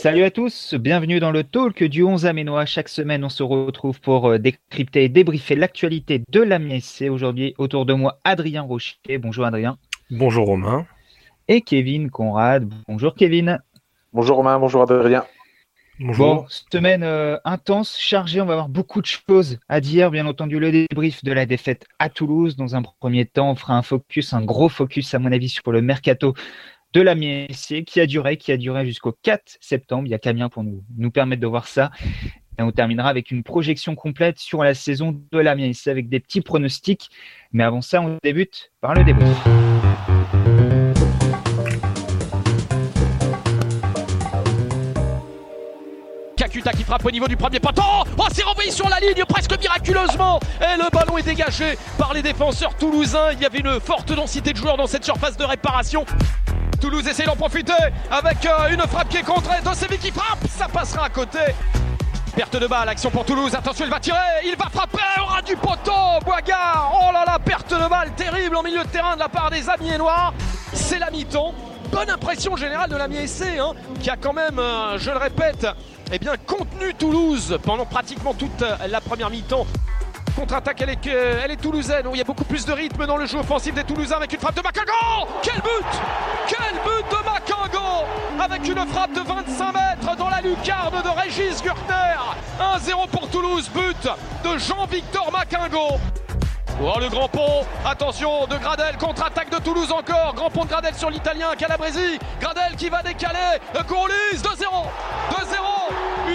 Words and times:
Salut 0.00 0.22
à 0.22 0.30
tous, 0.30 0.74
bienvenue 0.76 1.20
dans 1.20 1.30
le 1.30 1.44
talk 1.44 1.84
du 1.84 2.02
11 2.02 2.24
Aménois. 2.24 2.64
Chaque 2.64 2.88
semaine, 2.88 3.22
on 3.22 3.28
se 3.28 3.42
retrouve 3.42 4.00
pour 4.00 4.30
euh, 4.30 4.38
décrypter 4.38 5.04
et 5.04 5.08
débriefer 5.10 5.56
l'actualité 5.56 6.22
de 6.26 6.40
la 6.40 6.58
MSC. 6.58 7.10
Aujourd'hui, 7.10 7.54
autour 7.58 7.84
de 7.84 7.92
moi, 7.92 8.18
Adrien 8.24 8.62
Rocher. 8.62 9.18
Bonjour 9.18 9.44
Adrien. 9.44 9.76
Bonjour 10.10 10.46
Romain. 10.46 10.86
Et 11.48 11.60
Kevin 11.60 12.08
Conrad. 12.08 12.66
Bonjour 12.88 13.14
Kevin. 13.14 13.58
Bonjour 14.14 14.38
Romain, 14.38 14.58
bonjour 14.58 14.80
Adrien. 14.90 15.26
Bonjour. 15.98 16.34
Bon, 16.34 16.46
semaine 16.48 17.02
euh, 17.02 17.36
intense, 17.44 17.98
chargée. 17.98 18.40
On 18.40 18.46
va 18.46 18.54
avoir 18.54 18.70
beaucoup 18.70 19.02
de 19.02 19.06
choses 19.06 19.58
à 19.68 19.82
dire. 19.82 20.10
Bien 20.10 20.24
entendu, 20.24 20.58
le 20.58 20.72
débrief 20.72 21.22
de 21.22 21.32
la 21.32 21.44
défaite 21.44 21.84
à 21.98 22.08
Toulouse. 22.08 22.56
Dans 22.56 22.74
un 22.74 22.80
premier 22.80 23.26
temps, 23.26 23.50
on 23.50 23.54
fera 23.54 23.74
un 23.74 23.82
focus, 23.82 24.32
un 24.32 24.40
gros 24.40 24.70
focus, 24.70 25.12
à 25.12 25.18
mon 25.18 25.30
avis, 25.30 25.50
sur 25.50 25.70
le 25.70 25.82
mercato 25.82 26.32
de 26.92 27.00
la 27.00 27.14
MSC 27.14 27.84
qui 27.84 28.00
a 28.00 28.06
duré, 28.06 28.36
qui 28.36 28.52
a 28.52 28.56
duré 28.56 28.84
jusqu'au 28.84 29.12
4 29.22 29.58
septembre. 29.60 30.06
Il 30.06 30.10
y 30.10 30.14
a 30.14 30.18
Camien 30.18 30.48
pour 30.48 30.64
nous, 30.64 30.82
nous 30.96 31.10
permettre 31.10 31.42
de 31.42 31.46
voir 31.46 31.66
ça. 31.66 31.90
Et 32.58 32.62
on 32.62 32.72
terminera 32.72 33.08
avec 33.08 33.30
une 33.30 33.42
projection 33.42 33.94
complète 33.94 34.38
sur 34.38 34.62
la 34.62 34.74
saison 34.74 35.18
de 35.32 35.38
la 35.38 35.54
MSC 35.54 35.88
avec 35.88 36.08
des 36.08 36.20
petits 36.20 36.40
pronostics. 36.40 37.08
Mais 37.52 37.64
avant 37.64 37.80
ça, 37.80 38.02
on 38.02 38.18
débute 38.22 38.72
par 38.80 38.94
le 38.94 39.04
débrief. 39.04 39.36
Kakuta 46.40 46.72
qui 46.72 46.84
frappe 46.84 47.04
au 47.04 47.10
niveau 47.10 47.28
du 47.28 47.36
premier 47.36 47.60
poteau. 47.60 47.82
Oh, 48.16 48.24
c'est 48.32 48.42
renvoyé 48.42 48.70
sur 48.70 48.88
la 48.88 48.98
ligne 48.98 49.24
presque 49.28 49.58
miraculeusement. 49.60 50.40
Et 50.60 50.78
le 50.78 50.90
ballon 50.90 51.18
est 51.18 51.22
dégagé 51.22 51.76
par 51.98 52.14
les 52.14 52.22
défenseurs 52.22 52.74
toulousains. 52.76 53.32
Il 53.32 53.40
y 53.40 53.44
avait 53.44 53.58
une 53.58 53.78
forte 53.78 54.10
densité 54.12 54.52
de 54.52 54.56
joueurs 54.56 54.78
dans 54.78 54.86
cette 54.86 55.04
surface 55.04 55.36
de 55.36 55.44
réparation. 55.44 56.06
Toulouse 56.80 57.06
essaie 57.06 57.24
d'en 57.24 57.36
profiter 57.36 57.74
avec 58.10 58.46
euh, 58.46 58.72
une 58.72 58.80
frappe 58.80 59.10
qui 59.10 59.18
est 59.18 59.22
contrée. 59.22 59.60
Dosevi 59.62 59.98
qui 59.98 60.10
frappe, 60.10 60.38
ça 60.48 60.66
passera 60.66 61.06
à 61.06 61.08
côté. 61.10 61.38
Perte 62.34 62.56
de 62.56 62.66
balle, 62.66 62.88
action 62.88 63.10
pour 63.10 63.24
Toulouse. 63.26 63.54
Attention, 63.54 63.84
il 63.84 63.90
va 63.90 64.00
tirer, 64.00 64.16
il 64.46 64.56
va 64.56 64.66
frapper 64.70 64.98
au 65.20 65.26
ras 65.26 65.42
du 65.42 65.56
poteau. 65.56 66.24
Boigard, 66.24 66.92
oh 66.94 67.12
là 67.12 67.24
là, 67.26 67.38
perte 67.38 67.72
de 67.72 67.88
balle 67.88 68.12
terrible 68.16 68.56
en 68.56 68.62
milieu 68.62 68.82
de 68.82 68.88
terrain 68.88 69.14
de 69.14 69.20
la 69.20 69.28
part 69.28 69.50
des 69.50 69.68
Amis 69.68 69.96
noirs. 69.98 70.32
C'est 70.72 70.98
la 70.98 71.10
mi-temps. 71.10 71.52
Bonne 71.92 72.08
impression 72.08 72.56
générale 72.56 72.88
de 72.88 72.96
l'ami 72.96 73.16
essai, 73.16 73.58
hein, 73.58 73.72
qui 74.00 74.08
a 74.08 74.16
quand 74.16 74.32
même, 74.32 74.58
euh, 74.58 74.96
je 74.96 75.10
le 75.10 75.18
répète, 75.18 75.66
eh 76.12 76.18
bien, 76.18 76.32
contenu 76.46 76.94
Toulouse 76.94 77.58
pendant 77.62 77.84
pratiquement 77.84 78.32
toute 78.32 78.64
la 78.88 79.00
première 79.00 79.28
mi-temps. 79.28 79.66
Contre-attaque, 80.40 80.80
elle 80.80 80.88
est, 80.88 81.06
elle 81.06 81.50
est 81.50 81.60
toulousaine. 81.60 82.06
il 82.12 82.16
y 82.16 82.20
a 82.22 82.24
beaucoup 82.24 82.44
plus 82.44 82.64
de 82.64 82.72
rythme 82.72 83.04
dans 83.04 83.18
le 83.18 83.26
jeu 83.26 83.36
offensif 83.36 83.74
des 83.74 83.84
Toulousains 83.84 84.16
avec 84.16 84.32
une 84.32 84.40
frappe 84.40 84.56
de 84.56 84.62
Macango. 84.62 85.28
Quel 85.42 85.56
but 85.56 85.86
Quel 86.48 86.76
but 86.82 87.04
de 87.10 87.24
Macango 87.26 88.06
Avec 88.40 88.66
une 88.66 88.86
frappe 88.86 89.12
de 89.12 89.20
25 89.20 89.72
mètres 89.74 90.16
dans 90.16 90.30
la 90.30 90.40
lucarne 90.40 91.02
de 91.02 91.20
Régis 91.20 91.62
Gurtner. 91.62 92.16
1-0 92.58 93.08
pour 93.10 93.28
Toulouse, 93.28 93.70
but 93.74 94.08
de 94.42 94.58
Jean-Victor 94.58 95.30
Macango. 95.30 95.98
Oh 96.82 96.98
le 96.98 97.10
grand 97.10 97.28
pont, 97.28 97.66
attention 97.84 98.46
de 98.46 98.56
Gradel, 98.56 98.96
contre-attaque 98.96 99.50
de 99.50 99.58
Toulouse 99.58 99.92
encore, 99.92 100.32
grand 100.34 100.48
pont 100.48 100.64
de 100.64 100.70
Gradel 100.70 100.94
sur 100.94 101.10
l'italien 101.10 101.48
Calabresi, 101.58 102.18
Gradel 102.40 102.76
qui 102.78 102.88
va 102.88 103.02
décaler, 103.02 103.58
Courlis 103.86 104.38
2-0, 104.38 104.42
2-0, 104.42 105.79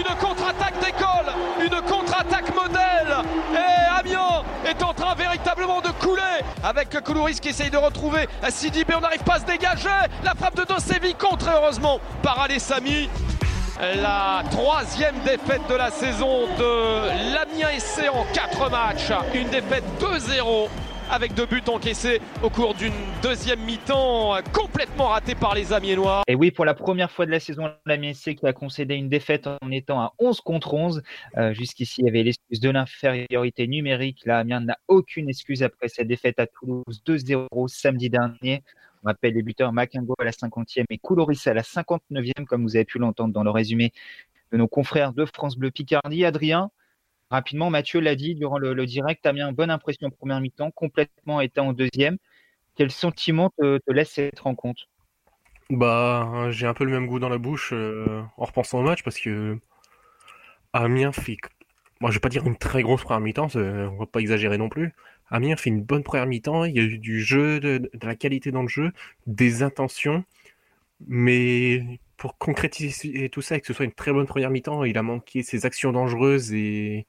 une 0.08 0.16
contre-attaque 0.16 0.78
d'école, 0.80 1.32
une 1.60 1.80
contre-attaque 1.82 2.54
modèle, 2.54 3.16
et 3.52 4.00
Amiens 4.00 4.42
est 4.66 4.82
en 4.82 4.92
train 4.92 5.14
véritablement 5.14 5.80
de 5.80 5.88
couler, 5.88 6.22
avec 6.62 7.02
Koulouris 7.02 7.40
qui 7.40 7.48
essaye 7.48 7.70
de 7.70 7.76
retrouver 7.76 8.28
Sidibé, 8.48 8.94
on 8.96 9.00
n'arrive 9.00 9.22
pas 9.22 9.34
à 9.34 9.40
se 9.40 9.44
dégager, 9.44 9.88
la 10.22 10.34
frappe 10.34 10.56
de 10.56 10.64
Dosevi 10.64 11.14
contre 11.14 11.50
heureusement 11.50 12.00
par 12.22 12.40
Alessami, 12.40 13.08
la 13.80 14.42
troisième 14.50 15.18
défaite 15.20 15.66
de 15.68 15.74
la 15.74 15.90
saison 15.90 16.46
de 16.58 17.32
l'Amiens 17.34 17.78
SC 17.78 18.08
en 18.12 18.24
4 18.32 18.70
matchs. 18.70 19.12
Une 19.34 19.48
défaite 19.50 19.84
2-0 20.00 20.68
avec 21.10 21.34
deux 21.34 21.46
buts 21.46 21.62
encaissés 21.68 22.20
au 22.42 22.50
cours 22.50 22.74
d'une 22.74 22.92
deuxième 23.22 23.60
mi-temps 23.60 24.36
complètement 24.52 25.08
ratée 25.08 25.34
par 25.34 25.54
les 25.54 25.72
Amiénois. 25.72 26.22
Et 26.26 26.34
oui, 26.34 26.50
pour 26.50 26.64
la 26.64 26.74
première 26.74 27.10
fois 27.10 27.26
de 27.26 27.30
la 27.30 27.40
saison, 27.40 27.70
l'Amiens 27.86 28.12
SC 28.12 28.34
qui 28.34 28.46
a 28.46 28.52
concédé 28.52 28.94
une 28.94 29.08
défaite 29.08 29.46
en 29.46 29.70
étant 29.70 30.00
à 30.00 30.12
11 30.18 30.40
contre 30.40 30.74
11. 30.74 31.02
Euh, 31.36 31.54
jusqu'ici, 31.54 32.00
il 32.00 32.06
y 32.06 32.08
avait 32.08 32.22
l'excuse 32.22 32.60
de 32.60 32.70
l'infériorité 32.70 33.66
numérique. 33.66 34.22
L'Amiens 34.24 34.60
n'a 34.60 34.78
aucune 34.88 35.28
excuse 35.28 35.62
après 35.62 35.88
cette 35.88 36.08
défaite 36.08 36.38
à 36.38 36.46
Toulouse 36.46 37.02
2-0 37.06 37.68
samedi 37.68 38.10
dernier. 38.10 38.62
On 39.04 39.08
rappelle 39.08 39.34
les 39.34 39.42
buteurs 39.42 39.72
Makingo 39.72 40.14
à 40.18 40.24
la 40.24 40.32
50e 40.32 40.84
et 40.90 40.98
Couloris 40.98 41.46
à 41.46 41.54
la 41.54 41.62
59e, 41.62 42.44
comme 42.46 42.62
vous 42.62 42.76
avez 42.76 42.84
pu 42.84 42.98
l'entendre 42.98 43.32
dans 43.32 43.44
le 43.44 43.50
résumé 43.50 43.92
de 44.52 44.56
nos 44.56 44.68
confrères 44.68 45.12
de 45.12 45.24
France 45.26 45.56
Bleu 45.56 45.70
Picardie. 45.70 46.24
Adrien, 46.24 46.70
rapidement, 47.30 47.70
Mathieu 47.70 48.00
l'a 48.00 48.14
dit 48.14 48.34
durant 48.34 48.58
le, 48.58 48.86
direct, 48.86 49.22
tu 49.22 49.40
une 49.40 49.52
bonne 49.52 49.70
impression 49.70 50.08
en 50.08 50.10
première 50.10 50.40
mi-temps, 50.40 50.70
complètement 50.70 51.40
éteint 51.40 51.62
en 51.62 51.72
deuxième. 51.72 52.18
Quel 52.74 52.90
sentiment 52.90 53.50
te, 53.58 53.80
laisse 53.90 54.10
cette 54.10 54.38
rencontre? 54.40 54.88
Bah, 55.70 56.50
j'ai 56.50 56.66
un 56.66 56.74
peu 56.74 56.84
le 56.84 56.92
même 56.92 57.06
goût 57.06 57.18
dans 57.18 57.28
la 57.28 57.38
bouche 57.38 57.70
euh, 57.72 58.22
en 58.36 58.44
repensant 58.44 58.78
au 58.78 58.82
match 58.82 59.02
parce 59.02 59.18
que 59.18 59.58
Amiens 60.72 61.10
fait, 61.10 61.38
moi 62.00 62.10
je 62.10 62.16
vais 62.16 62.20
pas 62.20 62.28
dire 62.28 62.46
une 62.46 62.56
très 62.56 62.82
grosse 62.82 63.02
première 63.02 63.20
mi-temps, 63.20 63.48
on 63.56 63.96
va 63.96 64.06
pas 64.06 64.20
exagérer 64.20 64.58
non 64.58 64.68
plus, 64.68 64.94
Amiens 65.30 65.56
fait 65.56 65.70
une 65.70 65.82
bonne 65.82 66.02
première 66.02 66.26
mi-temps, 66.26 66.64
il 66.64 66.76
y 66.76 66.78
a 66.78 66.82
eu 66.82 66.98
du 66.98 67.20
jeu, 67.20 67.58
de, 67.60 67.90
la 68.02 68.14
qualité 68.14 68.52
dans 68.52 68.62
le 68.62 68.68
jeu, 68.68 68.92
des 69.26 69.62
intentions, 69.62 70.24
mais 71.06 71.98
pour 72.16 72.38
concrétiser 72.38 73.28
tout 73.28 73.42
ça 73.42 73.56
et 73.56 73.60
que 73.60 73.66
ce 73.66 73.72
soit 73.72 73.84
une 73.84 73.92
très 73.92 74.12
bonne 74.12 74.26
première 74.26 74.50
mi-temps, 74.50 74.84
il 74.84 74.96
a 74.98 75.02
manqué 75.02 75.42
ses 75.42 75.66
actions 75.66 75.92
dangereuses 75.92 76.52
et, 76.54 77.06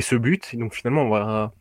ce 0.00 0.16
but. 0.16 0.56
donc 0.56 0.74
finalement. 0.74 1.52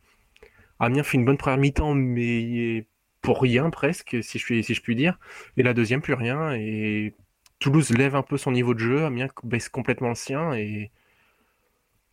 Amiens 0.80 1.04
fait 1.04 1.18
une 1.18 1.26
bonne 1.26 1.38
première 1.38 1.60
mi-temps, 1.60 1.94
mais 1.94 2.86
pour 3.22 3.42
rien 3.42 3.70
presque, 3.70 4.18
si 4.22 4.38
je, 4.40 4.46
puis, 4.46 4.64
si 4.64 4.74
je 4.74 4.82
puis 4.82 4.96
dire. 4.96 5.20
Et 5.58 5.64
la 5.64 5.74
deuxième, 5.74 6.02
plus 6.02 6.14
rien. 6.14 6.54
Et 6.56 7.14
Toulouse 7.60 7.92
lève 7.92 8.16
un 8.16 8.24
peu 8.24 8.38
son 8.38 8.52
niveau 8.52 8.74
de 8.74 8.80
jeu, 8.80 9.06
Amiens 9.06 9.30
baisse 9.44 9.70
complètement 9.70 10.10
le 10.10 10.16
sien. 10.16 10.54
Et 10.54 10.92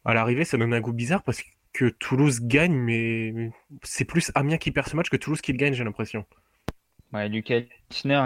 à 0.05 0.15
l'arrivée, 0.15 0.45
ça 0.45 0.57
donne 0.57 0.73
un 0.73 0.81
goût 0.81 0.93
bizarre 0.93 1.23
parce 1.23 1.43
que 1.43 1.49
que 1.73 1.89
Toulouse 1.89 2.41
gagne, 2.43 2.75
mais 2.75 3.51
c'est 3.83 4.05
plus 4.05 4.33
Amiens 4.35 4.59
qui 4.59 4.71
perd 4.71 4.89
ce 4.89 4.97
match 4.97 5.09
que 5.09 5.17
Toulouse 5.17 5.41
qui 5.41 5.53
le 5.53 5.59
gagne, 5.59 5.75
j'ai 5.75 5.85
l'impression. 5.85 6.27
Ouais, 7.13 7.29
Lucas 7.29 7.61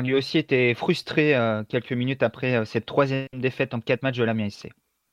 lui 0.02 0.14
aussi, 0.14 0.38
était 0.38 0.74
frustré 0.74 1.34
euh, 1.34 1.62
quelques 1.66 1.92
minutes 1.92 2.22
après 2.22 2.56
euh, 2.56 2.64
cette 2.64 2.84
troisième 2.84 3.26
défaite 3.32 3.72
en 3.72 3.80
quatre 3.80 4.02
matchs 4.02 4.18
de 4.18 4.24
l'Amiens 4.24 4.50
SC. 4.50 4.68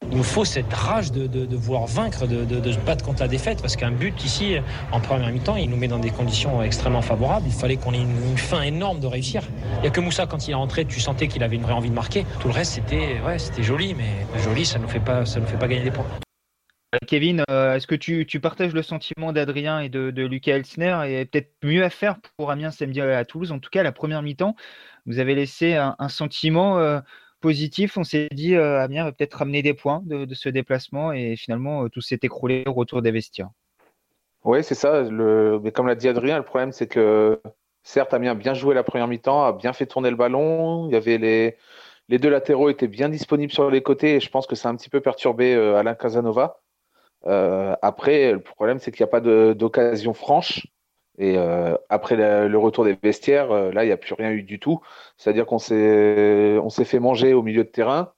Il 0.09 0.17
nous 0.17 0.23
faut 0.23 0.43
cette 0.43 0.73
rage 0.73 1.11
de, 1.11 1.27
de, 1.27 1.55
vouloir 1.55 1.85
vaincre, 1.85 2.25
de, 2.27 2.71
se 2.71 2.79
battre 2.79 3.05
contre 3.05 3.21
la 3.21 3.27
défaite, 3.27 3.61
parce 3.61 3.75
qu'un 3.75 3.91
but 3.91 4.25
ici, 4.25 4.55
en 4.91 4.99
première 4.99 5.31
mi-temps, 5.31 5.55
il 5.55 5.69
nous 5.69 5.77
met 5.77 5.87
dans 5.87 5.99
des 5.99 6.09
conditions 6.09 6.61
extrêmement 6.63 7.03
favorables. 7.03 7.45
Il 7.45 7.53
fallait 7.53 7.77
qu'on 7.77 7.93
ait 7.93 8.01
une, 8.01 8.37
fin 8.37 8.63
énorme 8.63 8.99
de 8.99 9.05
réussir. 9.05 9.43
Il 9.75 9.81
n'y 9.81 9.87
a 9.87 9.91
que 9.91 10.01
Moussa, 10.01 10.25
quand 10.25 10.47
il 10.47 10.51
est 10.51 10.55
rentré, 10.55 10.85
tu 10.85 10.99
sentais 10.99 11.27
qu'il 11.27 11.43
avait 11.43 11.55
une 11.55 11.61
vraie 11.61 11.73
envie 11.73 11.91
de 11.91 11.95
marquer. 11.95 12.25
Tout 12.39 12.47
le 12.47 12.53
reste, 12.53 12.73
c'était 12.73 13.21
ouais, 13.25 13.37
joli, 13.59 13.93
mais 13.93 14.09
joli, 14.41 14.65
ça 14.65 14.79
ne 14.79 14.87
ça 15.25 15.39
nous 15.39 15.45
fait 15.45 15.57
pas 15.57 15.67
gagner 15.67 15.83
des 15.83 15.91
points. 15.91 16.07
Kevin, 17.07 17.43
euh, 17.49 17.75
est-ce 17.75 17.87
que 17.87 17.95
tu, 17.95 18.25
partages 18.41 18.73
le 18.73 18.81
sentiment 18.81 19.31
d'Adrien 19.31 19.79
et 19.79 19.87
de, 19.87 20.09
Lucas 20.25 20.55
Elsner 20.55 20.99
et 21.07 21.25
peut-être 21.25 21.51
mieux 21.63 21.83
à 21.83 21.89
faire 21.89 22.17
pour 22.35 22.51
Amiens 22.51 22.71
samedi 22.71 22.99
à 22.99 23.23
Toulouse 23.23 23.53
En 23.53 23.59
tout 23.59 23.69
cas, 23.69 23.81
la 23.81 23.93
première 23.93 24.21
mi-temps, 24.21 24.55
vous 25.05 25.19
avez 25.19 25.33
laissé 25.33 25.75
un, 25.75 25.95
sentiment 26.09 26.79
euh, 26.79 26.99
positif. 27.39 27.97
On 27.97 28.03
s'est 28.03 28.27
dit 28.33 28.55
euh, 28.55 28.81
Amiens 28.81 29.05
va 29.05 29.13
peut-être 29.13 29.35
ramener 29.35 29.61
des 29.61 29.73
points 29.73 30.01
de, 30.05 30.33
ce 30.33 30.49
déplacement 30.49 31.13
et 31.13 31.37
finalement 31.37 31.87
tout 31.87 32.01
s'est 32.01 32.19
écroulé 32.23 32.63
au 32.67 32.73
retour 32.73 33.01
des 33.01 33.11
vestiaires. 33.11 33.49
Oui, 34.43 34.61
c'est 34.61 34.75
ça. 34.75 35.03
Mais 35.03 35.71
comme 35.71 35.87
l'a 35.87 35.95
dit 35.95 36.09
Adrien, 36.09 36.37
le 36.37 36.43
problème 36.43 36.73
c'est 36.73 36.87
que 36.87 37.39
certes 37.83 38.13
Amiens 38.13 38.31
a 38.31 38.35
bien 38.35 38.53
joué 38.53 38.75
la 38.75 38.83
première 38.83 39.07
mi-temps, 39.07 39.45
a 39.45 39.53
bien 39.53 39.71
fait 39.71 39.85
tourner 39.85 40.09
le 40.09 40.17
ballon. 40.17 40.89
Il 40.89 40.93
y 40.93 40.97
avait 40.97 41.17
les, 41.17 41.55
les 42.09 42.19
deux 42.19 42.29
latéraux 42.29 42.69
étaient 42.69 42.89
bien 42.89 43.07
disponibles 43.07 43.53
sur 43.53 43.71
les 43.71 43.81
côtés 43.81 44.15
et 44.15 44.19
je 44.19 44.29
pense 44.29 44.45
que 44.45 44.55
ça 44.55 44.67
a 44.67 44.71
un 44.73 44.75
petit 44.75 44.89
peu 44.89 44.99
perturbé 44.99 45.55
Alain 45.55 45.95
Casanova. 45.95 46.59
Euh, 47.27 47.75
après, 47.81 48.33
le 48.33 48.39
problème, 48.39 48.79
c'est 48.79 48.91
qu'il 48.91 49.03
n'y 49.03 49.09
a 49.09 49.11
pas 49.11 49.21
d'occasion 49.53 50.13
franche. 50.13 50.67
Et 51.17 51.37
euh, 51.37 51.75
après 51.89 52.15
le, 52.15 52.57
retour 52.57 52.85
des 52.85 52.97
vestiaires, 53.01 53.51
euh, 53.51 53.71
là, 53.71 53.83
il 53.83 53.87
n'y 53.87 53.93
a 53.93 53.97
plus 53.97 54.13
rien 54.13 54.31
eu 54.31 54.43
du 54.43 54.59
tout. 54.59 54.81
C'est-à-dire 55.17 55.45
qu'on 55.45 55.59
s'est, 55.59 56.85
fait 56.85 56.99
manger 56.99 57.33
au 57.33 57.43
milieu 57.43 57.63
de 57.63 57.69
terrain, 57.69 58.13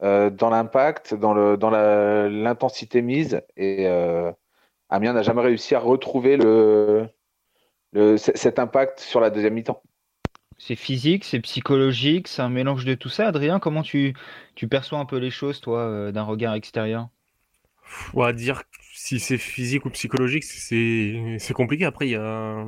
dans 0.00 0.50
l'impact, 0.50 1.14
dans, 1.14 1.34
le, 1.34 1.56
dans 1.56 1.70
l'intensité 1.70 3.02
mise. 3.02 3.42
Et 3.56 3.86
Amiens 4.88 5.12
n'a 5.12 5.22
jamais 5.22 5.42
réussi 5.42 5.74
à 5.74 5.80
retrouver 5.80 6.36
le, 6.36 7.08
le, 7.92 8.16
cet 8.16 8.58
impact 8.58 9.00
sur 9.00 9.20
la 9.20 9.30
deuxième 9.30 9.54
mi-temps. 9.54 9.82
C'est 10.58 10.76
physique, 10.76 11.24
c'est 11.24 11.40
psychologique, 11.40 12.28
c'est 12.28 12.40
un 12.40 12.48
mélange 12.48 12.86
de 12.86 12.94
tout 12.94 13.10
ça. 13.10 13.26
Adrien, 13.26 13.58
comment 13.58 13.82
tu, 13.82 14.14
tu 14.54 14.68
perçois 14.68 14.98
un 14.98 15.04
peu 15.04 15.18
les 15.18 15.30
choses, 15.30 15.60
toi, 15.60 16.10
d'un 16.12 16.22
regard 16.22 16.54
extérieur? 16.54 17.08
On 18.14 18.22
va 18.22 18.32
dire 18.32 18.62
si 18.92 19.20
c'est 19.20 19.38
physique 19.38 19.84
ou 19.84 19.90
psychologique, 19.90 20.44
c'est 20.44 21.52
compliqué. 21.54 21.84
Après, 21.84 22.06
il 22.06 22.12
y 22.12 22.16
a, 22.16 22.66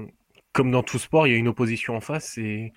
comme 0.52 0.70
dans 0.70 0.82
tout 0.82 0.98
sport, 0.98 1.26
il 1.26 1.32
y 1.32 1.34
a 1.34 1.38
une 1.38 1.48
opposition 1.48 1.96
en 1.96 2.00
face 2.00 2.38
et 2.38 2.72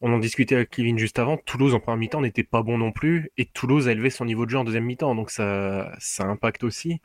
on 0.00 0.12
en 0.12 0.18
discutait 0.18 0.54
avec 0.54 0.70
Kevin 0.70 0.96
juste 0.96 1.18
avant, 1.18 1.36
Toulouse 1.36 1.74
en 1.74 1.80
première 1.80 1.98
mi-temps 1.98 2.20
n'était 2.20 2.44
pas 2.44 2.62
bon 2.62 2.78
non 2.78 2.92
plus, 2.92 3.32
et 3.36 3.46
Toulouse 3.46 3.88
a 3.88 3.92
élevé 3.92 4.10
son 4.10 4.24
niveau 4.24 4.46
de 4.46 4.50
jeu 4.50 4.58
en 4.58 4.62
deuxième 4.62 4.84
mi-temps, 4.84 5.16
donc 5.16 5.30
ça, 5.30 5.92
ça 5.98 6.24
impacte 6.24 6.62
aussi. 6.62 7.00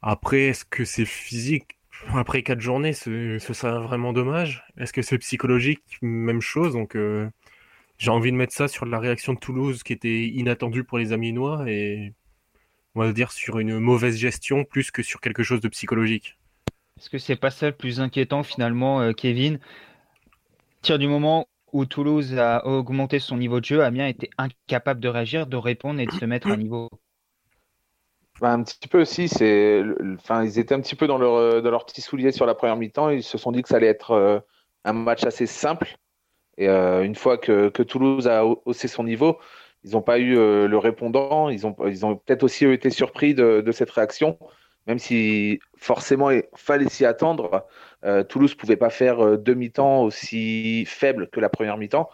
Après, 0.00 0.44
est-ce 0.44 0.64
que 0.64 0.86
c'est 0.86 1.04
physique? 1.04 1.76
Après 2.14 2.42
quatre 2.42 2.60
journées, 2.60 2.94
ce, 2.94 3.38
ce 3.38 3.52
serait 3.52 3.82
vraiment 3.82 4.14
dommage. 4.14 4.64
Est-ce 4.78 4.94
que 4.94 5.02
c'est 5.02 5.18
psychologique? 5.18 5.82
Même 6.00 6.40
chose, 6.40 6.72
donc 6.72 6.96
euh, 6.96 7.28
j'ai 7.98 8.10
envie 8.10 8.32
de 8.32 8.36
mettre 8.36 8.54
ça 8.54 8.66
sur 8.66 8.86
la 8.86 8.98
réaction 8.98 9.34
de 9.34 9.38
Toulouse 9.38 9.82
qui 9.82 9.92
était 9.92 10.22
inattendue 10.22 10.84
pour 10.84 10.96
les 10.96 11.12
Amiénois, 11.12 11.64
et 11.70 12.14
on 12.98 13.04
va 13.04 13.12
dire 13.12 13.30
sur 13.30 13.58
une 13.60 13.78
mauvaise 13.78 14.16
gestion 14.16 14.64
plus 14.64 14.90
que 14.90 15.02
sur 15.02 15.20
quelque 15.20 15.44
chose 15.44 15.60
de 15.60 15.68
psychologique. 15.68 16.36
Est-ce 16.98 17.08
que 17.10 17.18
c'est 17.18 17.36
pas 17.36 17.50
ça 17.50 17.66
le 17.66 17.72
plus 17.72 18.00
inquiétant 18.00 18.42
finalement, 18.42 19.00
euh, 19.00 19.12
Kevin? 19.12 19.54
À 19.54 20.74
partir 20.80 20.98
du 20.98 21.06
moment 21.06 21.46
où 21.72 21.86
Toulouse 21.86 22.36
a 22.36 22.66
augmenté 22.66 23.20
son 23.20 23.36
niveau 23.36 23.60
de 23.60 23.64
jeu, 23.64 23.84
Amiens 23.84 24.08
était 24.08 24.30
incapable 24.36 25.00
de 25.00 25.08
réagir, 25.08 25.46
de 25.46 25.56
répondre 25.56 26.00
et 26.00 26.06
de 26.06 26.12
se 26.12 26.24
mettre 26.24 26.48
à 26.48 26.56
niveau. 26.56 26.88
Bah, 28.40 28.52
un 28.52 28.62
petit 28.62 28.88
peu 28.88 29.00
aussi, 29.00 29.28
c'est, 29.28 29.82
enfin, 30.14 30.44
ils 30.44 30.58
étaient 30.58 30.74
un 30.74 30.80
petit 30.80 30.96
peu 30.96 31.06
dans 31.06 31.18
leur, 31.18 31.34
euh, 31.34 31.60
dans 31.60 31.70
leur 31.70 31.86
petit 31.86 32.00
soulier 32.00 32.32
sur 32.32 32.46
la 32.46 32.54
première 32.54 32.76
mi-temps. 32.76 33.10
Ils 33.10 33.22
se 33.22 33.38
sont 33.38 33.52
dit 33.52 33.62
que 33.62 33.68
ça 33.68 33.76
allait 33.76 33.86
être 33.86 34.12
euh, 34.12 34.40
un 34.84 34.92
match 34.92 35.24
assez 35.24 35.46
simple. 35.46 35.96
Et 36.56 36.68
euh, 36.68 37.04
une 37.04 37.14
fois 37.14 37.38
que, 37.38 37.68
que, 37.68 37.82
Toulouse 37.82 38.26
a 38.26 38.44
haussé 38.44 38.88
son 38.88 39.04
niveau, 39.04 39.38
ils 39.84 39.92
n'ont 39.92 40.02
pas 40.02 40.18
eu 40.18 40.34
le 40.34 40.76
répondant. 40.76 41.48
Ils 41.50 41.66
ont, 41.66 41.72
peut-être 41.72 42.42
aussi 42.42 42.66
été 42.66 42.90
surpris 42.90 43.34
de, 43.34 43.70
cette 43.72 43.90
réaction, 43.90 44.38
même 44.86 44.98
si 44.98 45.60
forcément 45.76 46.30
il 46.30 46.44
fallait 46.54 46.88
s'y 46.88 47.04
attendre. 47.04 47.66
Toulouse 48.28 48.52
ne 48.52 48.56
pouvait 48.56 48.76
pas 48.76 48.90
faire 48.90 49.38
deux 49.38 49.54
mi-temps 49.54 50.02
aussi 50.02 50.84
faibles 50.86 51.28
que 51.30 51.40
la 51.40 51.48
première 51.48 51.76
mi-temps. 51.76 52.08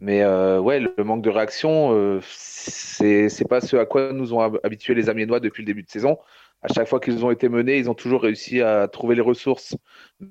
Mais 0.00 0.22
euh, 0.22 0.60
ouais, 0.60 0.78
le 0.80 1.04
manque 1.04 1.22
de 1.22 1.30
réaction, 1.30 1.92
euh, 1.92 2.20
c'est 2.22 3.48
pas 3.48 3.60
ce 3.60 3.76
à 3.76 3.84
quoi 3.84 4.12
nous 4.12 4.32
ont 4.32 4.40
habitués 4.62 4.94
les 4.94 5.08
Amiénois 5.08 5.40
depuis 5.40 5.62
le 5.62 5.66
début 5.66 5.82
de 5.82 5.90
saison. 5.90 6.18
À 6.62 6.72
chaque 6.72 6.88
fois 6.88 7.00
qu'ils 7.00 7.24
ont 7.24 7.30
été 7.30 7.48
menés, 7.48 7.78
ils 7.78 7.90
ont 7.90 7.94
toujours 7.94 8.22
réussi 8.22 8.62
à 8.62 8.86
trouver 8.88 9.16
les 9.16 9.20
ressources, 9.20 9.76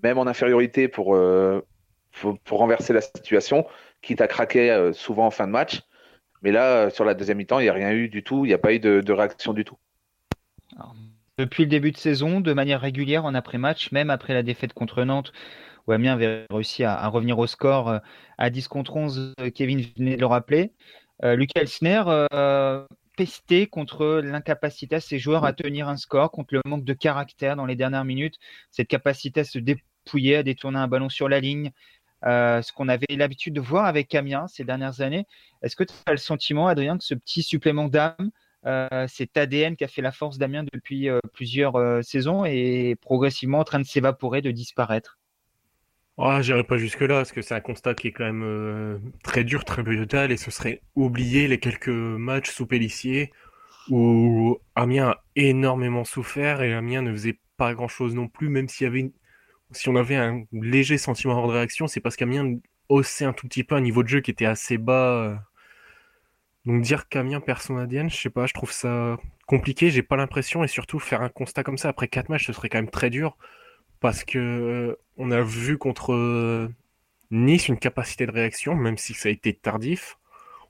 même 0.04 0.18
en 0.18 0.28
infériorité, 0.28 0.88
pour, 0.88 1.16
euh, 1.16 1.62
renverser 2.50 2.94
la 2.94 3.02
situation, 3.02 3.66
quitte 4.02 4.22
à 4.22 4.28
craquer 4.28 4.72
euh, 4.72 4.94
souvent 4.94 5.28
en 5.28 5.31
fin 5.31 5.48
de 5.48 5.52
match. 5.52 5.81
Mais 6.42 6.51
là, 6.51 6.89
sur 6.89 7.06
la 7.06 7.13
deuxième 7.13 7.38
mi-temps, 7.38 7.60
il 7.60 7.63
n'y 7.63 7.69
a 7.69 7.74
rien 7.74 7.92
eu 7.92 8.10
du 8.10 8.24
tout, 8.24 8.45
il 8.45 8.50
n'y 8.50 8.54
a 8.54 8.57
pas 8.57 8.74
eu 8.74 8.80
de, 8.80 9.12
réaction 9.12 9.54
du 9.54 9.66
tout. 9.66 9.78
Depuis 11.38 11.63
le 11.63 11.69
début 11.69 11.92
de 11.92 11.98
saison, 11.98 12.42
de 12.42 12.54
manière 12.54 12.81
régulière 12.81 13.25
en 13.25 13.34
après-match, 13.36 13.92
même 13.92 14.10
après 14.10 14.34
la 14.34 14.44
défaite 14.44 14.74
contre 14.74 15.04
Nantes, 15.04 15.31
où 15.86 15.92
Amiens 15.92 16.13
avait 16.13 16.45
réussi 16.50 16.84
à, 16.84 17.07
revenir 17.07 17.39
au 17.39 17.48
score 17.48 17.89
euh, 17.89 18.00
à 18.38 18.50
10 18.50 18.68
contre 18.68 18.95
11. 18.98 19.34
Euh, 19.39 19.50
Kevin 19.50 19.86
venait 19.98 20.16
de 20.16 20.19
le 20.19 20.25
rappeler. 20.25 20.74
Euh, 21.24 21.36
Lucas 21.36 21.62
Elsner 21.62 22.04
euh, 22.07 22.86
contre 23.72 24.22
l'incapacité 24.24 24.95
à 24.95 25.00
ses 25.00 25.18
joueurs 25.18 25.44
à 25.44 25.54
tenir 25.54 25.89
un 25.89 25.98
score, 25.98 26.30
contre 26.30 26.54
le 26.54 26.62
manque 26.66 26.84
de 26.84 26.94
caractère 26.94 27.56
dans 27.56 27.66
les 27.66 27.75
dernières 27.75 28.06
minutes, 28.06 28.36
cette 28.69 28.88
capacité 28.88 29.39
à 29.39 29.44
se 29.44 29.57
dépouiller, 29.57 30.36
à 30.36 30.44
détourner 30.44 30.78
un 30.78 30.88
ballon 30.88 31.10
sur 31.10 31.28
la 31.28 31.39
ligne, 31.39 31.72
euh, 32.25 32.62
ce 32.62 32.72
qu'on 32.74 32.90
avait 32.90 33.06
l'habitude 33.10 33.54
de 33.54 33.62
voir 33.62 33.86
avec 33.86 34.14
Amiens 34.16 34.48
ces 34.48 34.64
dernières 34.64 35.02
années. 35.02 35.25
Est-ce 35.62 35.75
que 35.75 35.84
tu 35.84 35.94
as 36.06 36.12
le 36.12 36.18
sentiment, 36.18 36.68
Adrien, 36.68 36.98
que 36.98 37.04
ce 37.04 37.14
petit 37.14 37.44
supplément 37.44 37.88
d'âme, 37.88 38.31
euh, 38.66 39.08
cet 39.08 39.38
ADN 39.38 39.75
qui 39.75 39.84
a 39.84 39.88
fait 39.88 40.02
la 40.02 40.12
force 40.12 40.38
d'Amiens 40.38 40.66
depuis 40.74 41.10
euh, 41.10 41.19
plusieurs 41.34 42.04
saisons 42.04 42.44
est 42.46 42.96
progressivement 43.02 43.60
en 43.60 43.64
train 43.64 43.80
de 43.80 43.86
s'évaporer, 43.86 44.42
de 44.42 44.52
disparaître? 44.52 45.18
Oh, 46.19 46.36
J'irai 46.42 46.64
pas 46.64 46.78
jusque-là, 46.78 47.18
parce 47.18 47.31
que 47.31 47.44
c'est 47.44 47.54
un 47.54 47.60
constat 47.60 47.94
qui 47.94 48.08
est 48.08 48.12
quand 48.12 48.25
même 48.25 48.44
euh, 48.44 48.98
très 49.24 49.44
dur, 49.44 49.63
très 49.66 49.84
brutal, 49.84 50.31
et 50.31 50.38
ce 50.38 50.50
serait 50.50 50.81
oublier 50.96 51.48
les 51.48 51.60
quelques 51.60 51.90
matchs 51.90 52.50
sous 52.50 52.66
Pellissier 52.66 53.31
où 53.90 54.58
Amiens 54.75 55.10
a 55.10 55.24
énormément 55.36 56.04
souffert 56.04 56.62
et 56.62 56.74
Amiens 56.74 57.04
ne 57.04 57.12
faisait 57.12 57.40
pas 57.56 57.74
grand-chose 57.75 58.16
non 58.16 58.28
plus, 58.28 58.50
même 58.50 58.68
s'il 58.68 58.86
y 58.86 58.88
avait 58.88 59.00
une... 59.02 59.12
si 59.72 59.90
on 59.90 59.96
avait 59.96 60.16
un 60.16 60.44
léger 60.52 60.98
sentiment 60.98 61.46
de 61.48 61.52
réaction, 61.52 61.88
c'est 61.88 62.00
parce 62.00 62.16
qu'Amiens 62.16 62.58
haussait 62.90 63.25
un 63.25 63.34
tout 63.34 63.48
petit 63.48 63.64
peu 63.64 63.75
un 63.75 63.81
niveau 63.81 64.04
de 64.04 64.08
jeu 64.10 64.22
qui 64.22 64.31
était 64.31 64.46
assez 64.46 64.78
bas. 64.78 65.44
Donc 66.66 66.81
dire 66.81 67.08
qu'Amiens 67.10 67.40
perd 67.42 67.62
son 67.62 67.78
ADN, 67.78 68.10
je 68.10 68.18
sais 68.18 68.30
pas, 68.30 68.46
je 68.46 68.54
trouve 68.54 68.72
ça 68.72 69.18
compliqué, 69.48 69.90
j'ai 69.90 70.04
pas 70.04 70.18
l'impression, 70.18 70.64
et 70.64 70.68
surtout 70.68 71.00
faire 71.00 71.22
un 71.22 71.30
constat 71.30 71.64
comme 71.64 71.78
ça 71.78 71.90
après 71.90 72.08
quatre 72.10 72.30
matchs, 72.30 72.48
ce 72.48 72.54
serait 72.54 72.69
quand 72.69 72.80
même 72.80 72.90
très 72.90 73.10
dur 73.10 73.38
parce 74.00 74.24
que 74.24 74.98
on 75.18 75.31
a 75.31 75.42
vu 75.42 75.78
contre 75.78 76.70
Nice 77.31 77.68
une 77.68 77.78
capacité 77.80 78.25
de 78.25 78.31
réaction, 78.31 78.75
même 78.75 78.98
si 78.98 79.13
ça 79.13 79.30
a 79.30 79.31
été 79.31 79.54
tardif. 79.54 80.18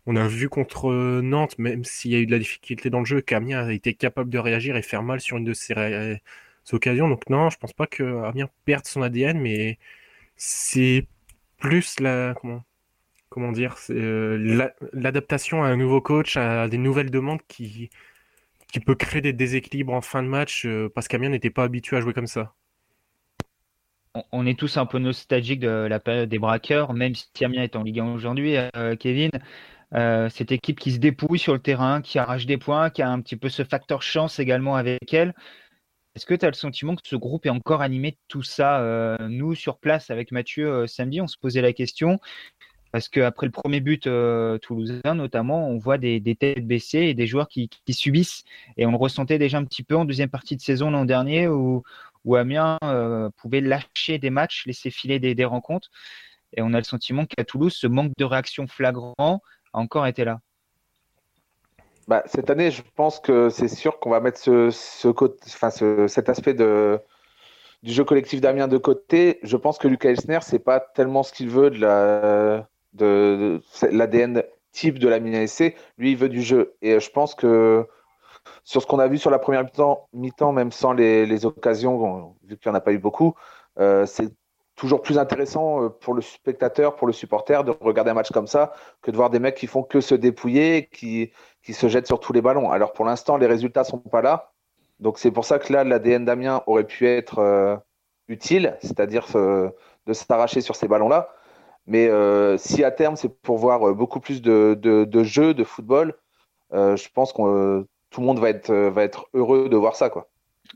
On 0.05 0.15
a 0.15 0.27
vu 0.27 0.49
contre 0.49 0.91
Nantes, 1.21 1.57
même 1.59 1.83
s'il 1.83 2.11
y 2.11 2.15
a 2.15 2.19
eu 2.19 2.25
de 2.25 2.31
la 2.31 2.39
difficulté 2.39 2.89
dans 2.89 2.99
le 2.99 3.05
jeu, 3.05 3.21
qu'Amiens 3.21 3.67
a 3.67 3.73
été 3.73 3.93
capable 3.93 4.29
de 4.29 4.39
réagir 4.39 4.77
et 4.77 4.81
faire 4.81 5.03
mal 5.03 5.19
sur 5.21 5.37
une 5.37 5.43
de 5.45 5.53
ses 5.53 5.73
ré... 5.73 6.21
occasions. 6.75 7.07
Donc 7.07 7.29
non, 7.29 7.49
je 7.49 7.57
pense 7.57 7.73
pas 7.73 7.87
que 7.87 8.03
Amiens 8.25 8.49
perde 8.65 8.85
son 8.85 9.01
ADN, 9.01 9.39
mais 9.39 9.77
c'est 10.35 11.07
plus 11.57 11.99
la 11.99 12.35
comment 12.41 12.63
comment 13.29 13.51
dire, 13.51 13.75
euh, 13.91 14.69
l'adaptation 14.93 15.63
à 15.63 15.67
un 15.67 15.77
nouveau 15.77 16.01
coach, 16.01 16.37
à 16.37 16.67
des 16.67 16.77
nouvelles 16.77 17.11
demandes 17.11 17.41
qui 17.47 17.89
qui 18.71 18.79
peut 18.79 18.95
créer 18.95 19.21
des 19.21 19.33
déséquilibres 19.33 19.93
en 19.93 20.01
fin 20.01 20.23
de 20.23 20.27
match 20.27 20.65
euh, 20.65 20.89
parce 20.93 21.07
qu'Amiens 21.07 21.29
n'était 21.29 21.49
pas 21.49 21.63
habitué 21.63 21.97
à 21.97 22.01
jouer 22.01 22.13
comme 22.13 22.27
ça 22.27 22.53
on 24.31 24.47
est 24.47 24.57
tous 24.57 24.77
un 24.77 24.87
peu 24.87 24.97
nostalgiques 24.97 25.59
de 25.59 25.69
la 25.87 25.99
période 25.99 26.27
des 26.27 26.39
braqueurs, 26.39 26.93
même 26.93 27.13
si 27.13 27.45
Amiens 27.45 27.61
est 27.61 27.75
en 27.75 27.83
Ligue 27.83 27.99
1 27.99 28.13
aujourd'hui, 28.13 28.55
euh, 28.75 28.95
Kevin. 28.95 29.29
Cette 29.91 30.51
équipe 30.51 30.79
qui 30.79 30.91
se 30.91 30.97
dépouille 30.97 31.37
sur 31.37 31.53
le 31.53 31.59
terrain, 31.59 32.01
qui 32.01 32.17
arrache 32.17 32.47
des 32.47 32.57
points, 32.57 32.89
qui 32.89 33.03
a 33.03 33.09
un 33.09 33.21
petit 33.21 33.35
peu 33.35 33.47
ce 33.47 33.63
facteur 33.63 34.01
chance 34.01 34.39
également 34.39 34.75
avec 34.75 35.13
elle. 35.13 35.35
Est-ce 36.17 36.25
que 36.25 36.33
tu 36.33 36.45
as 36.45 36.49
le 36.49 36.55
sentiment 36.55 36.95
que 36.95 37.07
ce 37.07 37.15
groupe 37.15 37.45
est 37.45 37.51
encore 37.51 37.83
animé 37.83 38.09
de 38.09 38.17
tout 38.27 38.41
ça 38.41 38.81
euh, 38.81 39.17
Nous, 39.29 39.53
sur 39.53 39.77
place, 39.77 40.09
avec 40.09 40.31
Mathieu, 40.31 40.67
euh, 40.67 40.87
samedi, 40.87 41.21
on 41.21 41.27
se 41.27 41.37
posait 41.37 41.61
la 41.61 41.73
question. 41.73 42.19
Parce 42.91 43.07
qu'après 43.07 43.45
le 43.45 43.51
premier 43.51 43.81
but 43.81 44.07
euh, 44.07 44.57
toulousain, 44.57 45.13
notamment, 45.13 45.69
on 45.69 45.77
voit 45.77 45.99
des, 45.99 46.19
têtes 46.33 46.65
baissées 46.65 47.01
et 47.01 47.13
des 47.13 47.27
joueurs 47.27 47.47
qui, 47.47 47.69
subissent. 47.91 48.45
Et 48.77 48.87
on 48.87 48.91
le 48.93 48.97
ressentait 48.97 49.37
déjà 49.37 49.59
un 49.59 49.63
petit 49.63 49.83
peu 49.83 49.95
en 49.95 50.05
deuxième 50.05 50.31
partie 50.31 50.55
de 50.55 50.61
saison 50.61 50.89
l'an 50.89 51.05
dernier, 51.05 51.47
où, 51.47 51.83
où 52.25 52.35
Amiens 52.35 52.79
pouvait 53.37 53.61
lâcher 53.61 54.17
des 54.17 54.31
matchs, 54.31 54.65
laisser 54.65 54.89
filer 54.89 55.19
des, 55.19 55.35
des 55.35 55.45
rencontres. 55.45 55.91
Et 56.53 56.63
on 56.63 56.73
a 56.73 56.79
le 56.79 56.83
sentiment 56.83 57.27
qu'à 57.27 57.43
Toulouse, 57.43 57.75
ce 57.75 57.85
manque 57.85 58.13
de 58.17 58.25
réaction 58.25 58.65
flagrant 58.65 59.13
a 59.19 59.77
encore 59.77 60.07
été 60.07 60.25
là. 60.25 60.39
Bah, 62.07 62.23
cette 62.25 62.49
année, 62.49 62.71
je 62.71 62.83
pense 62.95 63.19
que 63.19 63.49
c'est 63.49 63.67
sûr 63.67 63.99
qu'on 63.99 64.09
va 64.11 64.21
mettre 64.21 64.39
ce, 64.39 64.71
ce, 64.71 65.09
enfin, 65.09 65.69
ce, 65.69 66.07
cet 66.07 66.29
aspect 66.29 66.53
de, 66.53 66.99
du 67.83 67.91
jeu 67.91 68.05
collectif 68.05 68.39
d'Amiens 68.39 68.69
de 68.69 68.77
côté. 68.77 69.39
Je 69.43 69.57
pense 69.57 69.77
que 69.77 69.87
Lucas 69.89 70.11
Elsner, 70.11 70.39
c'est 70.41 70.59
pas 70.59 70.79
tellement 70.79 71.23
ce 71.23 71.33
qu'il 71.33 71.49
veut 71.49 71.69
de 71.69 71.79
la, 71.79 72.67
de, 72.93 73.61
l'ADN 73.91 74.43
type 74.71 74.99
de 74.99 75.09
l'Amiens 75.09 75.45
SC. 75.45 75.75
Lui, 75.97 76.11
il 76.11 76.17
veut 76.17 76.29
du 76.29 76.41
jeu. 76.41 76.75
Et 76.81 76.99
je 76.99 77.09
pense 77.09 77.35
que 77.35 77.85
sur 78.63 78.81
ce 78.81 78.87
qu'on 78.87 78.99
a 78.99 79.07
vu 79.07 79.17
sur 79.17 79.29
la 79.29 79.39
première 79.39 79.63
mi-temps, 79.63 80.07
mi-temps 80.13 80.53
même 80.53 80.71
sans 80.71 80.93
les, 80.93 81.25
les 81.25 81.45
occasions, 81.45 82.35
vu 82.43 82.57
qu'il 82.57 82.71
n'y 82.71 82.75
en 82.75 82.77
a 82.77 82.81
pas 82.81 82.93
eu 82.93 82.99
beaucoup, 82.99 83.35
euh, 83.79 84.05
c'est 84.05 84.29
toujours 84.77 85.01
plus 85.01 85.17
intéressant 85.17 85.83
euh, 85.83 85.89
pour 85.89 86.13
le 86.13 86.21
spectateur, 86.21 86.95
pour 86.95 87.07
le 87.07 87.13
supporter, 87.13 87.65
de 87.65 87.73
regarder 87.81 88.11
un 88.11 88.13
match 88.13 88.31
comme 88.31 88.47
ça, 88.47 88.71
que 89.01 89.11
de 89.11 89.17
voir 89.17 89.29
des 89.29 89.39
mecs 89.39 89.55
qui 89.55 89.67
font 89.67 89.83
que 89.83 89.99
se 89.99 90.15
dépouiller, 90.15 90.87
qui, 90.93 91.33
se 91.73 91.89
jettent 91.89 92.07
sur 92.07 92.21
tous 92.21 92.31
les 92.31 92.41
ballons. 92.41 92.71
Alors 92.71 92.93
pour 92.93 93.03
l'instant, 93.03 93.35
les 93.35 93.47
résultats 93.47 93.83
sont 93.83 93.97
pas 93.97 94.21
là. 94.21 94.53
Donc 95.01 95.19
c'est 95.19 95.31
pour 95.31 95.43
ça 95.43 95.59
que 95.59 95.73
là, 95.73 95.83
l'ADN 95.83 96.23
d'Amiens 96.23 96.63
aurait 96.65 96.85
pu 96.85 97.07
être 97.07 97.39
euh, 97.39 97.75
utile, 98.29 98.77
c'est-à-dire 98.81 99.27
euh, 99.35 99.69
de 100.05 100.13
s'arracher 100.13 100.61
sur 100.61 100.75
ces 100.77 100.87
ballons-là. 100.87 101.29
Mais 101.87 102.09
si 102.57 102.83
à 102.83 102.91
terme, 102.91 103.15
c'est 103.15 103.29
pour 103.29 103.57
voir 103.57 103.95
beaucoup 103.95 104.19
plus 104.19 104.41
de 104.41 105.23
jeux, 105.23 105.53
de 105.53 105.63
football, 105.63 106.13
je 106.73 107.07
pense 107.13 107.31
que 107.31 107.87
tout 108.09 108.19
le 108.19 108.27
monde 108.27 108.39
va 108.39 108.49
être, 108.49 108.73
va 108.73 109.03
être 109.03 109.29
heureux 109.33 109.69
de 109.69 109.77
voir 109.77 109.95
ça. 109.95 110.09
Quoi. 110.09 110.27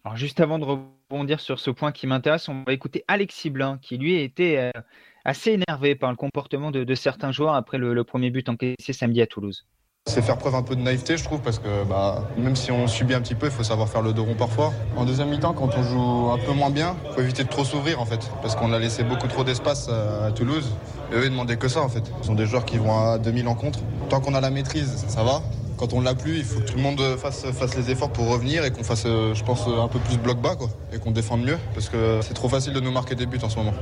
Alors 0.04 0.18
juste 0.18 0.40
avant 0.40 0.60
de 0.60 0.66
rebondir 0.66 1.40
sur 1.40 1.60
ce 1.60 1.70
point 1.70 1.92
qui 1.92 2.08
m'intéresse, 2.08 2.50
on 2.50 2.64
va 2.64 2.74
écouter 2.74 3.04
Alexis 3.08 3.50
Blin, 3.50 3.78
qui 3.82 3.98
lui 3.98 4.16
était 4.16 4.58
euh, 4.58 4.82
assez 5.26 5.52
énervé 5.52 5.96
par 5.96 6.10
le 6.10 6.16
comportement 6.16 6.72
de, 6.72 6.96
certains 6.96 7.32
joueurs 7.32 7.54
après 7.54 7.78
le, 7.78 8.04
premier 8.04 8.30
but 8.30 8.48
encaissé 8.50 8.94
samedi 8.94 9.22
à 9.22 9.28
Toulouse. 9.28 9.66
C'est 10.08 10.24
faire 10.24 10.38
preuve 10.40 10.56
un 10.56 10.64
peu 10.64 10.76
de 10.76 10.82
naïveté, 10.82 11.16
je 11.16 11.24
trouve, 11.24 11.42
parce 11.42 11.60
que 11.60 11.88
bah, 11.88 12.28
même 12.36 12.56
si 12.56 12.72
on 12.72 12.88
subit 12.88 13.14
un 13.14 13.22
petit 13.22 13.36
peu, 13.36 13.46
il 13.46 13.52
faut 13.52 13.64
savoir 13.64 13.88
faire 13.88 14.02
le 14.02 14.14
dos 14.14 14.24
rond 14.24 14.34
parfois. 14.34 14.74
En 14.98 15.06
deuxième 15.06 15.30
mi-temps, 15.30 15.54
quand 15.54 15.70
on 15.78 15.84
joue 15.84 16.32
un 16.32 16.40
peu 16.40 16.54
moins 16.54 16.72
bien, 16.72 16.96
il 17.06 17.14
faut 17.14 17.22
éviter 17.22 17.44
de 17.44 17.50
trop 17.50 17.64
s'ouvrir 17.64 18.02
en 18.02 18.06
fait, 18.06 18.32
parce 18.42 18.56
qu'on 18.56 18.74
a 18.74 18.80
laissé 18.80 19.04
beaucoup 19.04 19.28
trop 19.28 19.44
d'espace 19.44 19.90
à, 19.90 20.26
à, 20.26 20.32
Toulouse. 20.32 20.76
Et 21.12 21.16
eux, 21.18 21.26
ils 21.26 21.30
demandaient 21.30 21.58
que 21.58 21.68
ça 21.68 21.82
en 21.82 21.90
fait. 21.90 22.12
Ce 22.22 22.28
sont 22.28 22.36
des 22.36 22.48
joueurs 22.48 22.66
qui 22.66 22.80
vont 22.80 22.98
à 22.98 23.20
2000 23.20 23.48
en 23.48 23.54
contre. 23.54 23.80
Tant 24.10 24.22
qu'on 24.22 24.34
a 24.34 24.42
la 24.42 24.50
maîtrise, 24.50 25.06
ça 25.08 25.24
va. 25.24 25.44
Quand 25.82 25.94
on 25.94 26.02
l'a 26.02 26.14
plus, 26.14 26.38
il 26.38 26.44
faut 26.44 26.60
que 26.60 26.68
tout 26.68 26.78
le 26.78 26.84
monde 26.84 27.02
fasse, 27.18 27.44
fasse 27.54 27.76
les 27.76 27.90
efforts 27.90 28.14
pour 28.14 28.30
revenir 28.30 28.64
et 28.64 28.72
qu'on 28.72 28.84
fasse, 28.84 29.06
je 29.08 29.44
pense, 29.44 29.68
un 29.68 29.88
peu 29.88 29.98
plus 29.98 30.20
bloc 30.20 30.40
bas 30.40 30.56
et 30.94 31.00
qu'on 31.00 31.10
défende 31.10 31.44
mieux, 31.44 31.58
parce 31.74 31.90
que 31.90 32.20
c'est 32.22 32.36
trop 32.36 32.50
facile 32.50 32.74
de 32.74 32.80
nous 32.80 32.92
marquer 32.92 33.16
des 33.16 33.26
buts 33.26 33.40
en 33.42 33.50
ce 33.50 33.58
moment. 33.58 33.74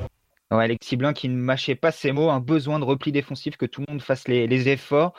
Alexis 0.50 0.96
Blin 0.96 1.12
qui 1.14 1.30
ne 1.30 1.36
mâchait 1.36 1.76
pas 1.76 1.92
ses 1.92 2.12
mots, 2.12 2.30
un 2.30 2.40
besoin 2.40 2.80
de 2.80 2.86
repli 2.86 3.12
défensif, 3.12 3.58
que 3.58 3.66
tout 3.66 3.84
le 3.86 3.92
monde 3.92 4.02
fasse 4.02 4.30
les, 4.30 4.70
efforts. 4.70 5.14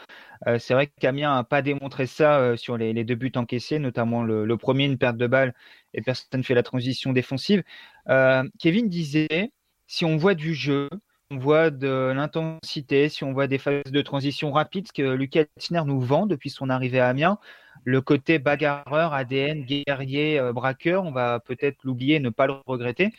Euh, 0.46 0.58
c'est 0.58 0.72
vrai 0.72 0.87
que 0.87 0.92
Camien 0.99 1.34
n'a 1.34 1.44
pas 1.44 1.62
démontré 1.62 2.06
ça 2.06 2.38
euh, 2.38 2.56
sur 2.56 2.76
les, 2.76 3.04
deux 3.04 3.14
buts 3.14 3.32
encaissés, 3.37 3.78
notamment 3.78 4.22
le, 4.22 4.56
premier, 4.56 4.87
une 4.87 4.99
perte 4.99 5.18
de 5.18 5.26
balle, 5.26 5.54
et 5.92 6.00
personne 6.00 6.40
ne 6.40 6.42
fait 6.42 6.54
la 6.54 6.62
transition 6.62 7.12
défensive. 7.12 7.62
Euh, 8.08 8.42
Kevin 8.58 8.88
disait, 8.88 9.52
si 9.87 10.06
on 10.06 10.16
voit 10.16 10.34
du 10.34 10.54
jeu, 10.54 10.88
on 11.30 11.38
voit 11.38 11.70
de 11.70 12.12
l'intensité, 12.14 13.08
si 13.08 13.25
on 13.25 13.32
voit 13.32 13.46
des 13.46 13.58
phases 13.58 13.84
de 13.84 14.02
transition 14.02 14.50
rapides, 14.52 14.88
ce 14.88 14.92
que 14.92 15.02
Lucas 15.02 15.44
Tiner 15.58 15.82
nous 15.87 16.00
vend 16.00 16.26
depuis 16.26 16.50
son 16.50 16.70
arrivée 16.70 17.00
à 17.00 17.08
Amiens, 17.08 17.38
le 17.84 18.00
côté 18.00 18.38
bagarreur, 18.38 19.14
ADN, 19.14 19.64
guerrier, 19.64 20.40
braqueur, 20.52 21.04
on 21.04 21.12
va 21.12 21.40
peut-être 21.40 21.78
l'oublier, 21.84 22.20
ne 22.20 22.30
pas 22.30 22.46
le 22.46 22.54
regretter. 22.66 23.12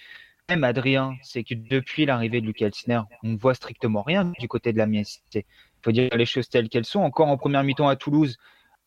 Adrien, 0.50 1.16
c'est 1.22 1.46
que 1.46 1.54
depuis 1.56 2.06
l'arrivée 2.06 2.42
de 2.42 2.46
Lucas 2.46 2.66
Elsner, 2.66 3.02
on 3.24 3.30
ne 3.30 3.38
voit 3.38 3.54
strictement 3.54 4.02
rien 4.02 4.34
du 4.38 4.50
côté 4.50 4.74
de 4.74 4.78
la 4.78 4.86
Il 4.86 5.44
faut 5.82 5.94
dire 5.94 6.10
les 6.14 6.26
choses 6.26 6.50
telles 6.50 6.68
qu'elles 6.68 6.86
sont. 6.86 7.00
Encore 7.00 7.30
en 7.30 7.38
première 7.38 7.64
mi-temps 7.64 7.88
à 7.88 7.96
Toulouse, 7.96 8.38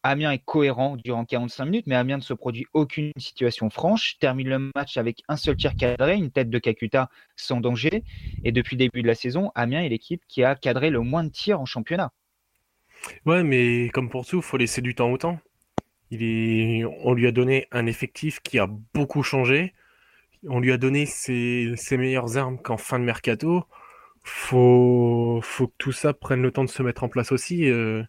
Amiens 0.05 0.31
est 0.31 0.45
cohérent 0.45 0.97
durant 0.97 1.25
45 1.25 1.65
minutes, 1.65 1.87
mais 1.89 1.97
Amiens 1.97 2.19
ne 2.19 2.23
se 2.23 2.33
produit 2.33 2.67
aucune 2.75 3.11
situation 3.17 3.71
franche, 3.71 4.19
termine 4.21 4.49
le 4.49 4.71
match 4.77 4.97
avec 4.97 5.23
un 5.29 5.37
seul 5.37 5.57
tir 5.57 5.75
cadré, 5.75 6.15
une 6.15 6.31
tête 6.31 6.51
de 6.51 6.59
Kakuta 6.59 7.11
sans 7.35 7.61
danger. 7.61 8.05
Et 8.45 8.53
depuis 8.53 8.77
le 8.77 8.85
début 8.85 9.03
de 9.03 9.09
la 9.09 9.17
saison, 9.17 9.51
Amiens 9.57 9.83
est 9.83 9.89
l'équipe 9.89 10.23
qui 10.29 10.45
a 10.45 10.55
cadré 10.55 10.91
le 10.91 11.01
moins 11.01 11.25
de 11.25 11.31
tirs 11.31 11.61
en 11.61 11.67
championnat. 11.67 12.13
Ouais, 13.27 13.43
mais 13.43 13.91
comme 13.93 14.09
pour 14.09 14.25
tout, 14.25 14.37
il 14.37 14.43
faut 14.43 14.57
laisser 14.57 14.81
du 14.81 14.95
temps 14.95 15.11
au 15.11 15.19
temps. 15.19 15.41
On 16.13 17.15
lui 17.15 17.27
a 17.27 17.33
donné 17.33 17.67
un 17.73 17.87
effectif 17.87 18.39
qui 18.41 18.61
a 18.61 18.69
beaucoup 18.93 19.25
changé 19.25 19.75
on 20.49 20.61
lui 20.61 20.73
a 20.73 20.77
donné 20.77 21.07
ses, 21.07 21.75
meilleures 21.93 22.37
armes 22.37 22.59
qu'en 22.59 22.77
fin 22.77 22.99
de 22.99 23.05
mercato. 23.05 23.65
Faut, 24.23 25.41
faut 25.43 25.69
que 25.69 25.75
tout 25.79 25.93
ça 25.93 26.15
prenne 26.15 26.43
le 26.43 26.51
temps 26.51 26.65
de 26.65 26.71
se 26.71 26.83
mettre 26.83 27.05
en 27.05 27.09
place 27.09 27.33
aussi. 27.33 27.71
Euh, 27.71 28.03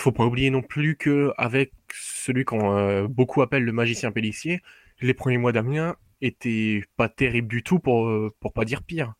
faut 0.00 0.12
pas 0.12 0.24
oublier 0.24 0.50
non 0.50 0.62
plus 0.62 0.96
que 0.96 1.32
avec 1.36 1.72
celui 1.92 2.44
qu'on 2.44 2.76
euh, 2.76 3.08
beaucoup 3.08 3.42
appelle 3.42 3.64
le 3.64 3.72
magicien 3.72 4.12
Pellissier, 4.12 4.60
les 5.00 5.14
premiers 5.14 5.38
mois 5.38 5.52
d'Amiens 5.52 5.96
étaient 6.20 6.82
pas 6.96 7.08
terribles 7.08 7.48
du 7.48 7.62
tout 7.62 7.78
pour 7.78 8.08
euh, 8.08 8.34
pour 8.40 8.52
pas 8.52 8.64
dire 8.64 8.82
pire. 8.82 9.14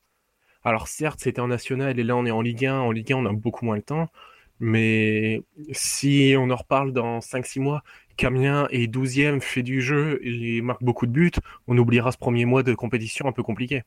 Alors 0.64 0.88
certes, 0.88 1.20
c'était 1.20 1.40
en 1.40 1.48
national 1.48 1.98
et 1.98 2.04
là 2.04 2.16
on 2.16 2.26
est 2.26 2.30
en 2.30 2.42
Ligue 2.42 2.66
1. 2.66 2.80
En 2.80 2.90
Ligue 2.92 3.12
1, 3.12 3.16
on 3.16 3.26
a 3.26 3.32
beaucoup 3.32 3.64
moins 3.64 3.76
le 3.76 3.82
temps. 3.82 4.08
Mais 4.60 5.42
si 5.72 6.34
on 6.38 6.50
en 6.50 6.56
reparle 6.56 6.92
dans 6.92 7.20
5-6 7.20 7.60
mois 7.60 7.82
Camien 8.16 8.66
est 8.70 8.92
12e, 8.92 9.40
fait 9.40 9.62
du 9.62 9.82
jeu 9.82 10.18
et 10.22 10.62
marque 10.62 10.82
beaucoup 10.82 11.06
de 11.06 11.12
buts, 11.12 11.32
on 11.66 11.76
oubliera 11.76 12.12
ce 12.12 12.18
premier 12.18 12.46
mois 12.46 12.62
de 12.62 12.74
compétition 12.74 13.26
un 13.28 13.32
peu 13.32 13.42
compliqué. 13.42 13.82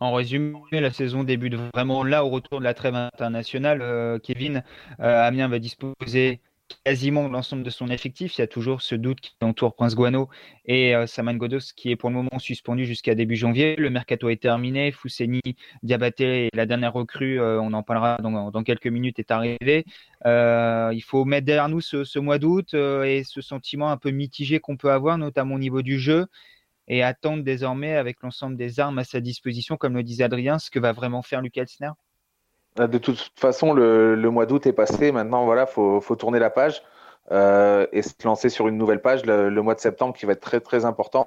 En 0.00 0.12
résumé, 0.12 0.58
la 0.72 0.90
saison 0.90 1.24
débute 1.24 1.54
vraiment 1.54 2.02
là 2.04 2.24
au 2.24 2.28
retour 2.28 2.58
de 2.58 2.64
la 2.64 2.74
trêve 2.74 2.94
internationale. 2.94 3.80
Euh, 3.82 4.18
Kevin, 4.18 4.62
euh, 5.00 5.26
Amiens 5.26 5.48
va 5.48 5.58
disposer 5.58 6.40
quasiment 6.84 7.28
l'ensemble 7.28 7.62
de 7.62 7.70
son 7.70 7.88
effectif. 7.88 8.36
Il 8.36 8.40
y 8.40 8.44
a 8.44 8.46
toujours 8.46 8.82
ce 8.82 8.94
doute 8.94 9.20
qui 9.20 9.36
entoure 9.42 9.74
Prince 9.76 9.94
Guano 9.94 10.28
et 10.64 10.96
euh, 10.96 11.06
Saman 11.06 11.36
Godos 11.36 11.72
qui 11.76 11.90
est 11.90 11.96
pour 11.96 12.08
le 12.08 12.16
moment 12.16 12.38
suspendu 12.38 12.86
jusqu'à 12.86 13.14
début 13.14 13.36
janvier. 13.36 13.76
Le 13.76 13.90
mercato 13.90 14.28
est 14.30 14.42
terminé. 14.42 14.90
Fousseni 14.90 15.40
Diabaté, 15.82 16.48
la 16.54 16.66
dernière 16.66 16.92
recrue, 16.92 17.40
on 17.40 17.72
en 17.72 17.82
parlera 17.82 18.16
dans, 18.20 18.62
quelques 18.64 18.88
minutes, 18.88 19.18
est 19.20 19.30
arrivée. 19.30 19.84
Il 20.24 21.02
faut 21.06 21.24
mettre 21.24 21.46
derrière 21.46 21.68
nous 21.68 21.80
ce, 21.80 22.18
mois 22.18 22.38
d'août 22.38 22.74
et 22.74 23.22
ce 23.24 23.40
sentiment 23.40 23.90
un 23.90 23.96
peu 23.96 24.10
mitigé 24.10 24.58
qu'on 24.58 24.76
peut 24.76 24.90
avoir, 24.90 25.18
notamment 25.18 25.54
au 25.54 25.58
niveau 25.60 25.82
du 25.82 25.98
jeu, 26.00 26.26
et 26.88 27.02
attendre 27.02 27.42
désormais 27.42 27.96
avec 27.96 28.22
l'ensemble 28.22 28.56
des 28.56 28.80
armes 28.80 28.98
à 28.98 29.04
sa 29.04 29.20
disposition, 29.20 29.76
comme 29.76 29.94
le 29.94 30.02
disait 30.02 30.24
Adrien, 30.24 30.58
ce 30.58 30.70
que 30.70 30.78
va 30.78 30.92
vraiment 30.92 31.22
faire 31.22 31.40
Lucas 31.40 31.62
Elsner? 31.62 31.90
Euh, 32.80 32.86
de 32.86 32.98
toute 32.98 33.32
façon, 33.36 33.72
le, 33.72 34.16
mois 34.30 34.46
d'août 34.46 34.66
est 34.66 34.72
passé. 34.72 35.12
Maintenant, 35.12 35.44
voilà, 35.44 35.66
faut, 35.66 36.00
tourner 36.16 36.38
la 36.38 36.50
page 36.50 36.82
euh, 37.30 37.86
et 37.92 38.02
se 38.02 38.12
lancer 38.24 38.48
sur 38.48 38.68
une 38.68 38.76
nouvelle 38.76 39.00
page 39.00 39.24
le, 39.24 39.50
mois 39.62 39.74
de 39.74 39.80
septembre 39.80 40.14
qui 40.14 40.26
va 40.26 40.32
être 40.32 40.40
très 40.40 40.60
très 40.60 40.84
important 40.84 41.26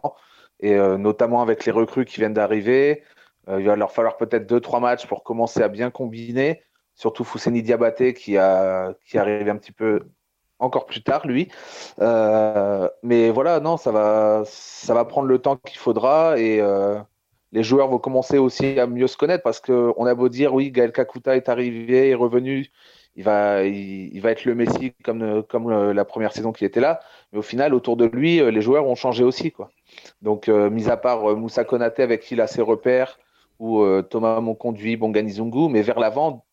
et 0.59 0.75
euh, 0.75 0.97
notamment 0.97 1.41
avec 1.41 1.65
les 1.65 1.71
recrues 1.71 2.05
qui 2.05 2.19
viennent 2.19 2.33
d'arriver. 2.33 3.03
il 3.47 3.65
va 3.65 3.75
leur 3.75 3.91
falloir 3.91 4.17
peut-être 4.17 4.47
deux 4.47 4.59
trois 4.59 4.79
matchs 4.79 5.07
pour 5.07 5.23
commencer 5.23 5.61
à 5.61 5.67
bien 5.69 5.91
combiner. 5.91 6.63
Surtout 6.95 7.23
Fousseni 7.23 7.61
Diabaté 7.61 8.13
qui 8.13 8.37
arrive 8.37 9.49
un 9.49 9.57
petit 9.57 9.71
peu 9.71 10.01
encore 10.59 10.85
plus 10.85 11.03
tard 11.03 11.27
lui. 11.27 11.49
mais 11.99 13.29
voilà, 13.29 13.59
non, 13.59 13.77
ça 13.77 13.91
va 13.91 14.43
ça 14.45 14.93
va 14.93 15.05
prendre 15.05 15.27
le 15.27 15.39
temps 15.39 15.57
qu'il 15.57 15.77
faudra 15.77 16.37
et 16.39 16.61
les 17.51 17.63
joueurs 17.63 17.87
vont 17.87 17.99
commencer 17.99 18.37
aussi 18.37 18.79
à 18.79 18.87
mieux 18.87 19.07
se 19.07 19.17
connaître 19.17 19.43
parce 19.43 19.59
qu'on 19.59 20.05
a 20.05 20.15
beau 20.15 20.29
dire 20.29 20.53
oui, 20.53 20.71
Gaël 20.71 20.91
Kakuta 20.91 21.35
est 21.35 21.49
arrivé, 21.49 22.09
est 22.09 22.15
revenu, 22.15 22.69
il 23.17 23.23
va, 23.23 23.63
il, 23.63 24.19
va 24.21 24.29
être 24.31 24.45
le 24.45 24.53
Messi 24.53 24.93
comme, 25.03 25.41
comme 25.43 25.71
euh, 25.71 25.91
la 25.91 26.05
première 26.05 26.31
saison 26.33 26.51
qui 26.51 26.65
était 26.65 26.79
là, 26.79 26.99
mais 27.31 27.39
au 27.39 27.43
final, 27.43 27.73
autour 27.73 27.97
de 27.97 28.05
lui, 28.05 28.39
euh, 28.39 28.51
les 28.51 28.61
joueurs 28.61 28.85
ont 28.85 28.95
changé 28.95 29.23
aussi. 29.23 29.51
Quoi. 29.51 29.71
Donc, 30.21 30.47
euh, 30.49 30.69
mis 30.69 30.87
à 30.87 30.97
part 30.97 31.35
Moussa 31.35 31.63
Konaté 31.63 32.03
avec 32.03 32.21
qui 32.21 32.35
il 32.35 32.41
a 32.41 32.47
ses 32.47 32.61
repères, 32.61 33.17
ou 33.59 33.83
Thomas 34.03 34.39
Monconduit, 34.39 34.97
Bonganizungu, 34.97 35.67
mais 35.67 35.81
vers 35.81 35.99
l'avant, 35.99 36.45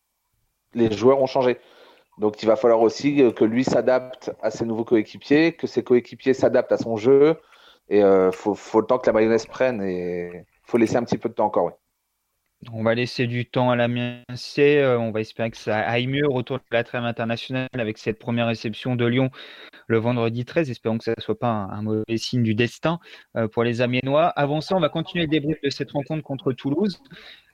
les 0.73 0.91
joueurs 0.91 1.21
ont 1.21 1.27
changé. 1.27 1.59
Donc, 2.17 2.41
il 2.41 2.45
va 2.45 2.55
falloir 2.55 2.81
aussi 2.81 3.33
que 3.35 3.43
lui 3.43 3.63
s'adapte 3.63 4.31
à 4.41 4.51
ses 4.51 4.65
nouveaux 4.65 4.85
coéquipiers, 4.85 5.53
que 5.53 5.67
ses 5.67 5.83
coéquipiers 5.83 6.33
s'adaptent 6.33 6.71
à 6.71 6.77
son 6.77 6.95
jeu. 6.95 7.39
Et 7.89 7.99
il 7.99 8.29
faut, 8.31 8.55
faut, 8.55 8.79
le 8.79 8.87
temps 8.87 8.97
que 8.97 9.07
la 9.07 9.13
mayonnaise 9.13 9.45
prenne. 9.45 9.81
Et 9.83 10.45
faut 10.63 10.77
laisser 10.77 10.95
un 10.95 11.03
petit 11.03 11.17
peu 11.17 11.29
de 11.29 11.33
temps 11.33 11.45
encore. 11.45 11.71
On 12.71 12.83
va 12.83 12.95
laisser 12.95 13.27
du 13.27 13.45
temps 13.45 13.69
à 13.69 13.75
la. 13.75 13.87
Euh, 13.87 14.97
on 14.97 15.11
va 15.11 15.21
espérer 15.21 15.51
que 15.51 15.57
ça 15.57 15.77
aille 15.79 16.07
mieux 16.07 16.27
retour 16.27 16.57
de 16.57 16.63
la 16.71 16.83
trêve 16.83 17.03
internationale 17.03 17.67
avec 17.73 17.97
cette 17.97 18.17
première 18.17 18.47
réception 18.47 18.95
de 18.95 19.05
Lyon 19.05 19.29
le 19.87 19.97
vendredi 19.99 20.45
13. 20.45 20.69
Espérons 20.71 20.97
que 20.97 21.03
ça 21.03 21.13
ne 21.15 21.21
soit 21.21 21.37
pas 21.37 21.47
un, 21.47 21.81
mauvais 21.83 22.17
signe 22.17 22.43
du 22.43 22.55
destin 22.55 22.99
euh, 23.35 23.47
pour 23.47 23.63
les 23.63 23.81
Amiénois. 23.81 24.27
Avant 24.29 24.61
ça, 24.61 24.75
on 24.75 24.79
va 24.79 24.89
continuer 24.89 25.25
le 25.25 25.29
débrief 25.29 25.61
de 25.61 25.69
cette 25.69 25.91
rencontre 25.91 26.23
contre 26.23 26.53
Toulouse. 26.53 26.99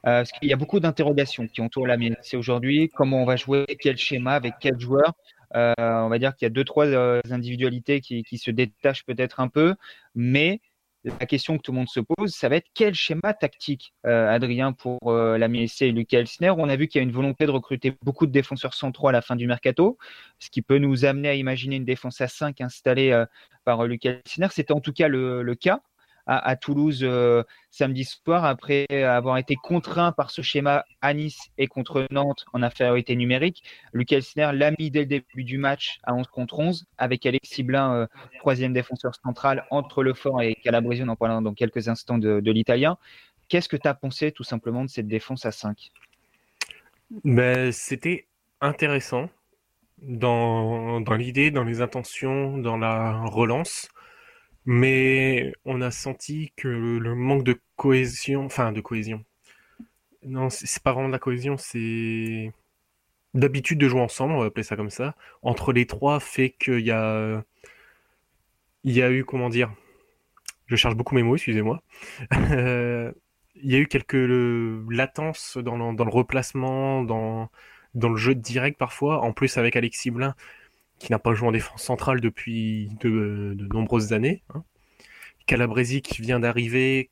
Euh, 0.08 0.22
parce 0.22 0.32
qu'il 0.32 0.50
y 0.50 0.54
a 0.54 0.58
beaucoup 0.58 0.80
d'interrogations 0.80 1.48
qui 1.48 1.62
entourent 1.62 1.88
la 1.88 1.98
aujourd'hui. 2.34 2.90
Comment 2.96 3.22
on 3.22 3.26
va 3.26 3.36
jouer, 3.36 3.66
quel 3.80 3.98
schéma, 3.98 4.34
avec 4.34 4.54
quel 4.60 4.80
joueur 4.80 5.14
On 5.54 6.10
va 6.10 6.20
dire 6.20 6.36
qu'il 6.36 6.46
y 6.46 6.48
a 6.48 6.50
deux, 6.50 6.64
trois 6.64 6.88
individualités 7.30 8.00
qui 8.02 8.38
se 8.38 8.50
détachent 8.50 9.06
peut-être 9.06 9.40
un 9.42 9.50
peu, 9.50 9.76
mais 10.16 10.62
la 11.04 11.26
question 11.26 11.58
que 11.58 11.64
tout 11.64 11.72
le 11.72 11.78
monde 11.78 11.90
se 11.90 12.00
pose, 12.00 12.32
ça 12.34 12.50
va 12.50 12.58
être 12.58 12.70
quel 12.74 12.94
schéma 12.94 13.34
tactique, 13.34 13.94
euh, 14.06 14.30
Adrien, 14.30 14.74
pour 14.74 15.00
euh, 15.08 15.38
la 15.38 15.48
MSC 15.48 15.84
et 15.84 15.92
Lucas 15.92 16.20
Elsner? 16.20 16.52
On 16.52 16.70
a 16.70 16.76
vu 16.76 16.88
qu'il 16.88 17.00
y 17.00 17.02
a 17.02 17.04
une 17.04 17.12
volonté 17.12 17.46
de 17.46 17.52
recruter 17.52 17.96
beaucoup 18.04 18.28
de 18.28 18.32
défenseurs 18.32 18.74
centraux 18.74 19.08
à 19.08 19.12
la 19.12 19.22
fin 19.22 19.36
du 19.36 19.48
mercato, 19.48 19.98
ce 20.40 20.50
qui 20.50 20.62
peut 20.62 20.78
nous 20.78 21.06
amener 21.06 21.30
à 21.30 21.36
imaginer 21.36 21.78
une 21.78 21.86
défense 21.86 22.22
à 22.22 22.28
5 22.28 22.62
installée 22.62 23.12
euh, 23.12 23.26
par 23.64 23.86
Lucas 23.86 24.12
Elsner. 24.26 24.48
C'était 24.52 24.74
en 24.74 24.82
tout 24.82 24.94
cas 24.94 25.08
le 25.08 25.56
cas 25.56 25.82
à, 26.40 26.56
Toulouse 26.56 27.02
euh, 27.04 27.44
samedi 27.72 28.06
soir 28.06 28.46
après 28.46 28.86
avoir 29.04 29.38
été 29.38 29.56
contraint 29.56 30.12
par 30.14 30.32
ce 30.32 30.42
schéma 30.42 30.86
à 31.02 31.14
Nice 31.14 31.50
et 31.58 31.68
contre 31.68 32.08
Nantes 32.10 32.46
en 32.54 32.64
infériorité 32.64 33.16
numérique. 33.16 33.64
Lucas 33.92 34.18
Elsner 34.18 34.52
l'a 34.54 34.72
mis 34.72 34.92
dès 34.92 35.02
le 35.02 35.06
début 35.08 35.44
du 35.44 35.58
match 35.58 36.00
à 36.04 36.14
11 36.14 36.28
contre 36.28 36.60
11 36.60 36.86
avec 36.98 37.26
Alexis 37.26 37.64
Blin, 37.64 37.94
euh, 37.94 38.08
troisième 38.40 38.72
défenseur 38.72 39.14
central 39.16 39.66
entre 39.72 40.04
le 40.04 40.14
fort 40.14 40.42
et 40.42 40.56
Calabresi, 40.56 41.04
on 41.04 41.10
en 41.10 41.16
parlera 41.16 41.42
dans 41.42 41.54
quelques 41.54 41.90
instants 41.90 42.18
de, 42.18 42.52
l'italien. 42.52 42.98
Qu'est-ce 43.50 43.68
que 43.68 43.78
tu 43.78 43.88
as 43.88 43.94
pensé 43.94 44.32
tout 44.32 44.44
simplement 44.44 44.86
de 44.86 44.90
cette 44.90 45.08
défense 45.08 45.46
à 45.46 45.52
5 45.52 45.92
ben, 47.26 47.72
C'était 47.72 48.28
intéressant 48.62 49.30
dans 50.02 51.04
l'idée, 51.18 51.52
dans 51.52 51.64
les 51.64 51.82
intentions, 51.82 52.58
dans 52.58 52.78
la 52.78 53.22
relance. 53.26 53.90
Mais 54.66 55.54
on 55.66 55.82
a 55.82 55.92
senti 55.92 56.54
que 56.56 56.68
le 56.68 57.16
manque 57.16 57.44
de 57.44 57.60
cohésion, 57.78 58.46
enfin 58.46 58.72
de 58.72 58.82
cohésion. 58.82 59.24
Non, 60.24 60.50
c'est 60.50 60.84
pas 60.84 60.94
vraiment 60.94 61.08
de 61.08 61.14
la 61.14 61.20
cohésion, 61.20 61.58
c'est 61.58 62.52
d'habitude 63.34 63.80
de 63.80 63.88
jouer 63.90 64.02
ensemble, 64.02 64.34
on 64.34 64.40
va 64.40 64.46
appeler 64.48 64.64
ça 64.64 64.76
comme 64.76 64.90
ça. 64.92 65.16
Entre 65.42 65.74
les 65.74 65.88
trois 65.88 66.20
fait 66.20 66.52
qu'il 66.52 66.82
y 66.82 66.92
a, 66.92 67.44
il 68.84 68.94
y 68.94 69.02
a 69.02 69.12
eu 69.12 69.26
comment 69.26 69.50
dire, 69.50 69.72
je 70.68 70.76
cherche 70.76 70.96
beaucoup 70.96 71.16
mes 71.16 71.24
mots, 71.24 71.36
excusez-moi. 71.36 71.84
il 72.32 73.14
y 73.72 73.76
a 73.76 73.80
eu 73.80 73.88
quelques 73.88 74.14
latences 74.90 75.58
dans 75.58 75.78
le, 75.78 75.96
dans 75.96 76.06
le 76.06 76.12
replacement, 76.12 77.04
dans 77.04 77.50
dans 77.94 78.10
le 78.10 78.18
jeu 78.18 78.36
direct 78.36 78.78
parfois. 78.78 79.22
En 79.22 79.34
plus 79.34 79.58
avec 79.58 79.76
Alexis 79.76 80.12
Blin, 80.12 80.36
qui 81.02 81.12
n'a 81.12 81.20
pas 81.20 81.34
joué 81.34 81.48
en 81.48 81.52
défense 81.52 81.82
centrale 81.82 82.22
depuis 82.22 82.90
de, 83.02 83.56
nombreuses 83.74 84.14
années. 84.14 84.44
Hein. 84.54 84.64
Calabresi 85.48 86.02
qui 86.02 86.22
vient 86.22 86.40
d'arriver, 86.40 87.10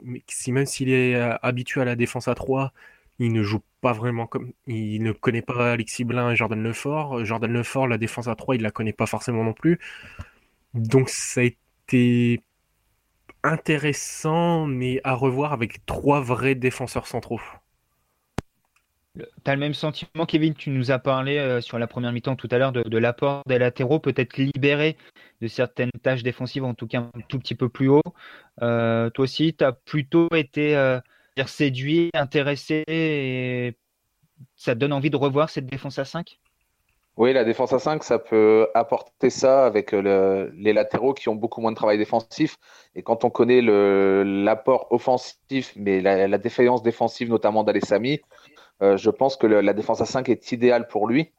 même 0.47 0.65
s'il 0.67 0.89
est 0.89 1.15
euh, 1.15 1.35
habitué 1.41 1.81
à 1.81 1.85
la 1.85 1.95
défense 1.95 2.27
à 2.27 2.35
3, 2.35 2.71
il 3.17 3.33
ne 3.33 3.41
joue 3.41 3.61
pas 3.81 3.91
vraiment 3.91 4.27
comme. 4.27 4.53
Il 4.67 5.01
ne 5.03 5.11
connaît 5.11 5.41
pas 5.41 5.73
Alexis 5.73 6.03
Blin 6.05 6.31
et 6.31 6.35
Jordan 6.35 6.61
Lefort. 6.61 7.25
Jordan 7.25 7.51
Lefort, 7.51 7.87
la 7.87 7.97
défense 7.97 8.27
à 8.27 8.35
3, 8.35 8.55
il 8.55 8.61
la 8.61 8.71
connaît 8.71 8.93
pas 8.93 9.07
forcément 9.07 9.43
non 9.43 9.53
plus. 9.53 9.79
Donc 10.75 11.09
ça 11.09 11.41
a 11.41 11.43
été 11.45 12.41
intéressant, 13.43 14.67
mais 14.67 15.01
à 15.03 15.13
revoir 15.15 15.51
avec 15.51 15.85
trois 15.85 16.21
vrais 16.21 16.55
défenseurs 16.55 17.07
centraux. 17.07 17.41
Tu 19.43 19.51
as 19.51 19.55
le 19.55 19.59
même 19.59 19.73
sentiment, 19.73 20.25
Kevin, 20.27 20.53
tu 20.53 20.69
nous 20.69 20.91
as 20.91 20.99
parlé 20.99 21.37
euh, 21.37 21.61
sur 21.61 21.79
la 21.79 21.87
première 21.87 22.11
mi-temps 22.11 22.35
tout 22.35 22.47
à 22.51 22.57
l'heure 22.57 22.71
de, 22.71 22.97
l'apport 22.97 23.43
des 23.47 23.57
latéraux, 23.57 23.99
peut-être 23.99 24.37
libérés 24.37 24.97
de 25.41 25.47
certaines 25.47 25.91
tâches 26.03 26.23
défensives, 26.23 26.63
en 26.63 26.73
tout 26.73 26.87
cas 26.87 26.99
un 26.99 27.21
tout 27.27 27.39
petit 27.39 27.55
peu 27.55 27.69
plus 27.69 27.89
haut. 27.89 28.01
Euh, 28.61 29.09
toi 29.09 29.23
aussi, 29.23 29.53
tu 29.53 29.63
as 29.63 29.71
plutôt 29.71 30.27
été 30.35 30.75
euh, 30.75 30.99
séduit, 31.45 32.09
intéressé, 32.13 32.83
et 32.87 33.75
ça 34.55 34.75
te 34.75 34.79
donne 34.79 34.93
envie 34.93 35.09
de 35.09 35.17
revoir 35.17 35.49
cette 35.49 35.65
défense 35.65 35.99
à 35.99 36.05
5 36.05 36.39
oui, 37.19 37.33
la 37.33 37.43
défense 37.43 37.73
à 37.73 37.79
5, 37.79 38.01
ça 38.05 38.17
peut 38.17 38.69
apporter 38.73 39.29
ça 39.29 39.65
avec 39.65 39.91
les 39.91 40.71
latéraux 40.71 41.13
qui 41.13 41.27
ont 41.27 41.35
beaucoup 41.35 41.59
moins 41.59 41.71
de 41.71 41.75
travail 41.75 41.97
défensif. 41.97 42.55
Et 42.95 43.03
quand 43.03 43.25
on 43.25 43.29
connaît 43.29 43.61
l'apport 43.61 44.87
offensif, 44.89 45.73
mais 45.75 45.99
la, 45.99 46.37
défaillance 46.37 46.81
défensive, 46.81 47.27
notamment 47.27 47.65
d'Alessami, 47.65 48.21
je 48.81 49.09
pense 49.09 49.35
que 49.37 49.47
la 49.47 49.73
défense 49.73 50.01
à 50.01 50.05
5 50.05 50.29
est 50.29 50.51
idéale 50.51 50.87
pour 50.87 51.07
lui. 51.07 51.31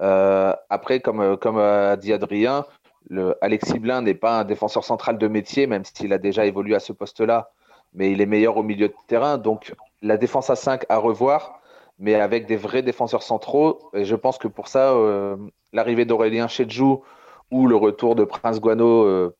Euh, 0.00 0.54
après, 0.70 1.00
comme, 1.00 1.36
comme 1.36 1.58
a 1.58 1.96
dit 1.96 2.12
Adrien, 2.12 2.66
le, 3.08 3.36
Alexis 3.40 3.78
Blin 3.78 4.02
n'est 4.02 4.14
pas 4.14 4.40
un 4.40 4.44
défenseur 4.44 4.84
central 4.84 5.18
de 5.18 5.28
métier, 5.28 5.66
même 5.66 5.84
s'il 5.84 6.12
a 6.12 6.18
déjà 6.18 6.46
évolué 6.46 6.74
à 6.74 6.80
ce 6.80 6.92
poste-là, 6.92 7.50
mais 7.92 8.10
il 8.10 8.20
est 8.20 8.26
meilleur 8.26 8.56
au 8.56 8.62
milieu 8.62 8.88
de 8.88 8.94
terrain. 9.06 9.38
Donc, 9.38 9.74
la 10.02 10.16
défense 10.16 10.50
à 10.50 10.56
5 10.56 10.84
à 10.88 10.98
revoir, 10.98 11.60
mais 11.98 12.14
avec 12.14 12.46
des 12.46 12.56
vrais 12.56 12.82
défenseurs 12.82 13.22
centraux. 13.22 13.90
Et 13.94 14.04
je 14.04 14.16
pense 14.16 14.38
que 14.38 14.48
pour 14.48 14.68
ça, 14.68 14.92
euh, 14.92 15.36
l'arrivée 15.72 16.04
d'Aurélien 16.04 16.48
Chedjou 16.48 17.02
ou 17.50 17.66
le 17.66 17.76
retour 17.76 18.16
de 18.16 18.24
Prince 18.24 18.60
Guano, 18.60 19.32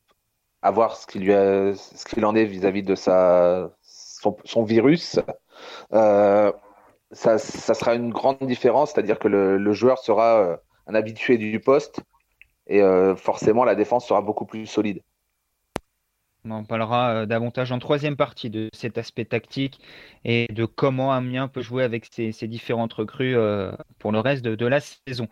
à 0.61 0.71
voir 0.71 0.95
ce 0.95 1.05
qu'il 1.05 2.25
en 2.25 2.35
est 2.35 2.45
vis-à-vis 2.45 2.83
de 2.83 2.95
sa, 2.95 3.71
son, 3.81 4.63
virus, 4.63 5.19
ça, 7.15 7.37
sera 7.37 7.95
une 7.95 8.11
grande 8.11 8.37
différence, 8.41 8.91
c'est-à-dire 8.91 9.19
que 9.19 9.27
le, 9.27 9.73
joueur 9.73 9.99
sera 9.99 10.39
euh, 10.39 10.57
un 10.87 10.95
habitué 10.95 11.37
du 11.37 11.59
poste 11.59 12.01
et 12.67 12.81
euh, 12.81 13.15
forcément 13.15 13.63
la 13.63 13.75
défense 13.75 14.07
sera 14.07 14.21
beaucoup 14.21 14.45
plus 14.45 14.65
solide. 14.65 15.01
On 16.47 16.63
parlera 16.63 17.11
euh, 17.11 17.25
davantage 17.25 17.71
en 17.71 17.79
troisième 17.79 18.15
partie 18.15 18.49
de 18.49 18.69
cet 18.73 18.97
aspect 18.97 19.25
tactique 19.25 19.79
et 20.25 20.47
de 20.51 20.65
comment 20.65 21.11
Amiens 21.11 21.47
peut 21.47 21.61
jouer 21.61 21.83
avec 21.83 22.05
ses, 22.11 22.31
différentes 22.47 22.93
recrues 22.93 23.35
pour 23.97 24.11
le 24.11 24.19
reste 24.19 24.43
de, 24.43 24.65
la 24.65 24.79
saison. 24.79 25.27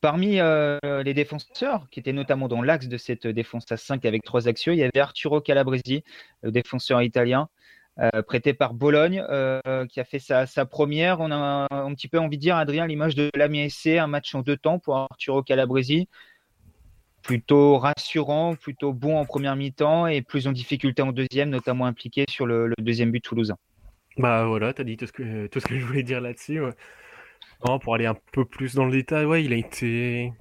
Parmi 0.00 0.40
les 0.82 1.14
défenseurs, 1.14 1.86
qui 1.90 2.00
étaient 2.00 2.14
notamment 2.14 2.48
dans 2.48 2.62
l'axe 2.62 2.88
de 2.88 2.96
cette 2.96 3.26
défense 3.26 3.70
à 3.70 3.76
5 3.76 4.04
avec 4.06 4.24
trois 4.24 4.48
actions, 4.48 4.72
il 4.72 4.78
y 4.78 4.82
avait 4.82 4.98
Arturo 4.98 5.40
Calabresi, 5.40 6.02
le 6.42 6.50
défenseur 6.50 7.02
italien, 7.02 7.48
euh, 7.98 8.22
prêté 8.22 8.54
par 8.54 8.72
Bologne, 8.72 9.22
euh, 9.28 9.86
qui 9.86 10.00
a 10.00 10.04
fait 10.04 10.20
sa, 10.20 10.46
première. 10.64 11.20
On 11.20 11.30
a 11.30 11.66
un, 11.70 11.94
petit 11.94 12.08
peu 12.08 12.18
envie 12.18 12.38
de 12.38 12.40
dire, 12.40 12.56
Adrien, 12.56 12.86
l'image 12.86 13.14
de 13.14 13.30
l'Amiens 13.34 13.68
SC, 13.68 13.98
un 13.98 14.06
match 14.06 14.34
en 14.34 14.42
deux 14.42 14.56
temps 14.56 14.78
pour 14.78 14.96
Arturo 14.96 15.42
Calabresi. 15.42 16.08
Plutôt 17.22 17.76
rassurant, 17.76 18.54
plutôt 18.54 18.94
bon 18.94 19.18
en 19.18 19.26
première 19.26 19.54
mi-temps 19.54 20.06
et 20.06 20.22
plus 20.22 20.46
en 20.46 20.52
difficulté 20.52 21.02
en 21.02 21.12
deuxième, 21.12 21.50
notamment 21.50 21.84
impliqué 21.84 22.24
sur 22.30 22.46
le, 22.46 22.72
deuxième 22.78 23.10
but 23.10 23.20
toulousain. 23.20 23.56
Bah 24.16 24.46
voilà, 24.46 24.72
tu 24.72 24.80
as 24.80 24.84
dit 24.84 24.96
tout 24.96 25.06
ce, 25.06 25.12
que, 25.12 25.46
tout 25.48 25.60
ce 25.60 25.66
que 25.66 25.78
je 25.78 25.84
voulais 25.84 26.02
dire 26.02 26.22
là-dessus. 26.22 26.62
pour 27.82 27.94
aller 27.94 28.06
un 28.06 28.16
peu 28.32 28.46
plus 28.46 28.74
dans 28.74 28.86
le 28.86 28.92
détail, 28.92 29.26
ouais, 29.26 29.44
il 29.44 29.52
a 29.52 29.56
été. 29.56 30.32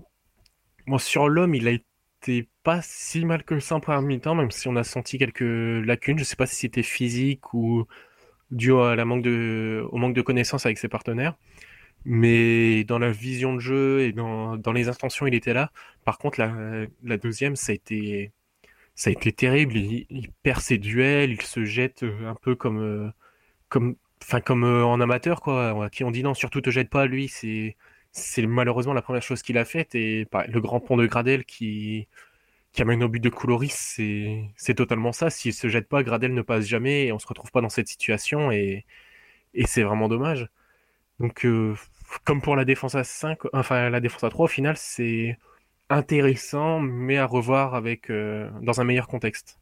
Sur 0.97 1.27
l'homme, 1.27 1.53
il 1.53 1.67
a 1.67 1.71
été 1.71 2.47
pas 2.69 2.81
si 2.83 3.25
mal 3.25 3.43
que 3.43 3.59
ça 3.59 3.75
en 3.75 3.79
première 3.79 4.03
mi-temps, 4.03 4.35
même 4.35 4.51
si 4.51 4.67
on 4.67 4.75
a 4.75 4.83
senti 4.83 5.17
quelques 5.17 5.41
lacunes. 5.41 6.19
Je 6.19 6.23
sais 6.23 6.35
pas 6.35 6.45
si 6.45 6.55
c'était 6.55 6.83
physique 6.83 7.53
ou 7.55 7.87
dû 8.51 8.71
à 8.73 9.03
manque 9.05 9.23
de, 9.23 9.83
au 9.91 9.97
manque 9.97 10.13
de 10.15 10.21
connaissances 10.21 10.67
avec 10.67 10.77
ses 10.77 10.87
partenaires. 10.87 11.35
Mais 12.05 12.83
dans 12.83 12.99
la 12.99 13.11
vision 13.11 13.55
de 13.55 13.59
jeu 13.59 14.01
et 14.01 14.11
dans, 14.13 14.55
dans 14.57 14.71
les 14.71 14.87
intentions, 14.87 15.25
il 15.25 15.33
était 15.33 15.53
là. 15.53 15.71
Par 16.05 16.19
contre, 16.19 16.39
la, 16.39 16.85
la 17.03 17.17
deuxième, 17.17 17.55
ça 17.55 17.71
a 17.71 17.75
été, 17.75 18.33
ça 18.95 19.09
a 19.09 19.13
été 19.13 19.31
terrible. 19.33 19.75
Il, 19.75 20.29
perd 20.43 20.61
ses 20.61 20.77
duels, 20.77 21.31
il 21.31 21.41
se 21.41 21.65
jette 21.65 22.03
un 22.03 22.35
peu 22.35 22.55
comme, 22.55 23.11
comme, 23.69 23.95
enfin, 24.21 24.41
comme 24.41 24.63
en 24.63 24.99
amateur, 25.01 25.41
quoi. 25.41 25.85
À 25.85 25.89
qui 25.89 26.03
on 26.03 26.11
dit 26.11 26.23
non, 26.23 26.35
surtout 26.35 26.61
te 26.61 26.69
jette 26.69 26.89
pas, 26.91 27.07
lui, 27.07 27.29
c'est, 27.29 27.77
c'est 28.11 28.45
malheureusement 28.45 28.93
la 28.93 29.01
première 29.01 29.23
chose 29.23 29.41
qu'il 29.41 29.57
a 29.57 29.65
faite. 29.65 29.95
Et 29.95 30.27
le 30.47 30.61
grand 30.61 30.79
pont 30.81 30.97
de 30.97 31.07
Gradel 31.07 31.45
qui, 31.45 32.07
qui 32.71 32.81
amène 32.81 33.03
au 33.03 33.09
but 33.09 33.19
de 33.19 33.29
Couloris, 33.29 33.99
c'est 34.55 34.75
totalement 34.75 35.11
ça. 35.11 35.29
S'il 35.29 35.53
se 35.53 35.67
jette 35.69 35.87
pas, 35.89 36.03
Gradel 36.03 36.33
ne 36.33 36.41
passe 36.41 36.65
jamais 36.65 37.07
et 37.07 37.11
on 37.11 37.19
se 37.19 37.27
retrouve 37.27 37.51
pas 37.51 37.61
dans 37.61 37.69
cette 37.69 37.87
situation. 37.87 38.51
Et, 38.51 38.85
et 39.53 39.67
c'est 39.67 39.83
vraiment 39.83 40.07
dommage. 40.09 40.49
Donc, 41.19 41.45
euh, 41.45 41.75
comme 42.25 42.41
pour 42.41 42.55
la 42.55 42.65
défense 42.65 42.95
à 42.95 43.03
5, 43.03 43.39
enfin 43.53 43.89
la 43.89 43.99
défense 43.99 44.23
à 44.23 44.29
3, 44.29 44.45
au 44.45 44.47
final, 44.47 44.77
c'est 44.77 45.37
intéressant, 45.89 46.79
mais 46.79 47.17
à 47.17 47.25
revoir 47.25 47.75
avec, 47.75 48.09
euh, 48.11 48.49
dans 48.61 48.81
un 48.81 48.83
meilleur 48.83 49.07
contexte. 49.07 49.59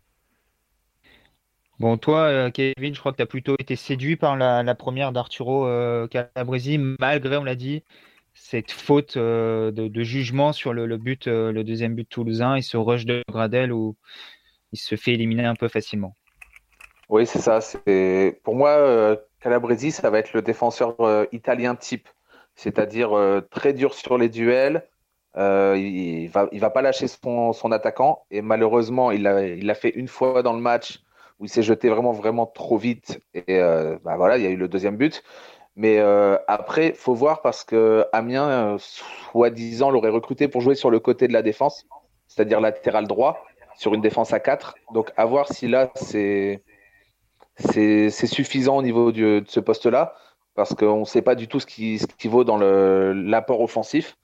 Bon, 1.80 1.98
toi, 1.98 2.22
euh, 2.22 2.52
Kevin, 2.52 2.94
je 2.96 3.00
crois 3.00 3.12
que 3.12 3.18
tu 3.18 3.24
as 3.24 3.28
plutôt 3.28 3.56
été 3.60 3.76
séduit 3.76 4.16
par 4.16 4.36
la, 4.36 4.64
la 4.64 4.76
première 4.76 5.12
d'Arturo 5.12 5.68
Calabresi, 6.10 6.80
malgré, 7.00 7.38
on 7.38 7.44
l'a 7.44 7.56
dit, 7.56 7.84
cette 8.40 8.72
faute 8.72 9.18
euh, 9.18 9.72
de, 9.72 10.04
jugement 10.04 10.54
sur 10.54 10.72
le, 10.72 10.98
but, 10.98 11.28
euh, 11.28 11.52
le 11.52 11.64
deuxième 11.64 11.96
but 11.96 12.08
toulousain 12.08 12.56
et 12.56 12.62
ce 12.62 12.78
rush 12.78 13.06
de 13.06 13.24
Gradel 13.30 13.74
où 13.74 13.96
il 14.72 14.78
se 14.80 14.96
fait 14.96 15.14
éliminer 15.14 15.46
un 15.46 15.56
peu 15.56 15.68
facilement. 15.68 16.16
Oui, 17.10 17.26
c'est 17.26 17.40
ça. 17.40 17.60
Pour 18.44 18.56
moi 18.56 18.70
euh, 18.70 19.16
Calabresi, 19.42 19.92
ça 19.92 20.10
va 20.10 20.20
être 20.20 20.34
le 20.34 20.42
défenseur 20.42 20.96
italien 21.32 21.76
type, 21.76 22.08
c'est-à-dire 22.56 23.12
très 23.50 23.74
dur 23.74 23.94
sur 23.94 24.18
les 24.18 24.30
duels. 24.30 24.84
il 25.36 26.28
va, 26.28 26.48
il 26.52 26.60
va 26.60 26.70
pas 26.70 26.82
lâcher 26.82 27.08
son, 27.08 27.72
attaquant 27.72 28.26
et 28.30 28.42
malheureusement, 28.42 29.12
il 29.12 29.24
l'a 29.24 29.46
il 29.46 29.74
fait 29.76 29.90
une 29.90 30.08
fois 30.08 30.44
dans 30.44 30.54
le 30.54 30.62
match 30.62 31.00
où 31.40 31.46
il 31.46 31.50
s'est 31.50 31.64
jeté 31.64 31.88
vraiment 31.88 32.12
vraiment 32.12 32.46
trop 32.46 32.78
vite 32.78 33.22
et 33.34 33.60
bah 34.04 34.18
voilà, 34.18 34.38
il 34.38 34.44
y 34.44 34.48
a 34.48 34.50
eu 34.50 34.58
le 34.58 34.68
deuxième 34.68 34.98
but. 34.98 35.24
Mais 35.78 36.00
euh, 36.00 36.38
après, 36.48 36.94
faut 36.94 37.14
voir 37.14 37.42
parce 37.44 37.64
que 37.64 38.04
Amiens, 38.12 38.50
euh, 38.50 38.78
soi-disant, 38.80 39.92
l'aurait 39.92 40.10
recruté 40.10 40.48
pour 40.48 40.60
jouer 40.60 40.74
sur 40.74 40.90
le 40.90 41.00
côté 41.00 41.28
de 41.28 41.34
la 41.34 41.44
défense, 41.44 41.86
c'est-à-dire 42.28 42.60
latéral 42.60 43.08
droit, 43.08 43.46
sur 43.78 43.94
une 43.94 44.02
défense 44.02 44.34
à 44.34 44.40
4. 44.40 44.74
Donc, 44.96 45.12
à 45.18 45.26
voir 45.26 45.48
si 45.54 45.68
là, 45.68 45.92
c'est 45.96 46.64
suffisant 48.10 48.78
au 48.78 48.82
niveau 48.82 49.12
de 49.12 49.44
ce 49.48 49.60
poste-là, 49.60 50.16
parce 50.56 50.74
qu'on 50.74 51.02
ne 51.02 51.06
sait 51.06 51.22
pas 51.22 51.36
du 51.36 51.48
tout 51.48 51.60
ce 51.60 51.68
qui, 51.68 52.00
ce 52.00 52.28
vaut 52.28 52.44
dans 52.44 52.58
l'apport 52.58 53.62
offensif. 53.62 54.18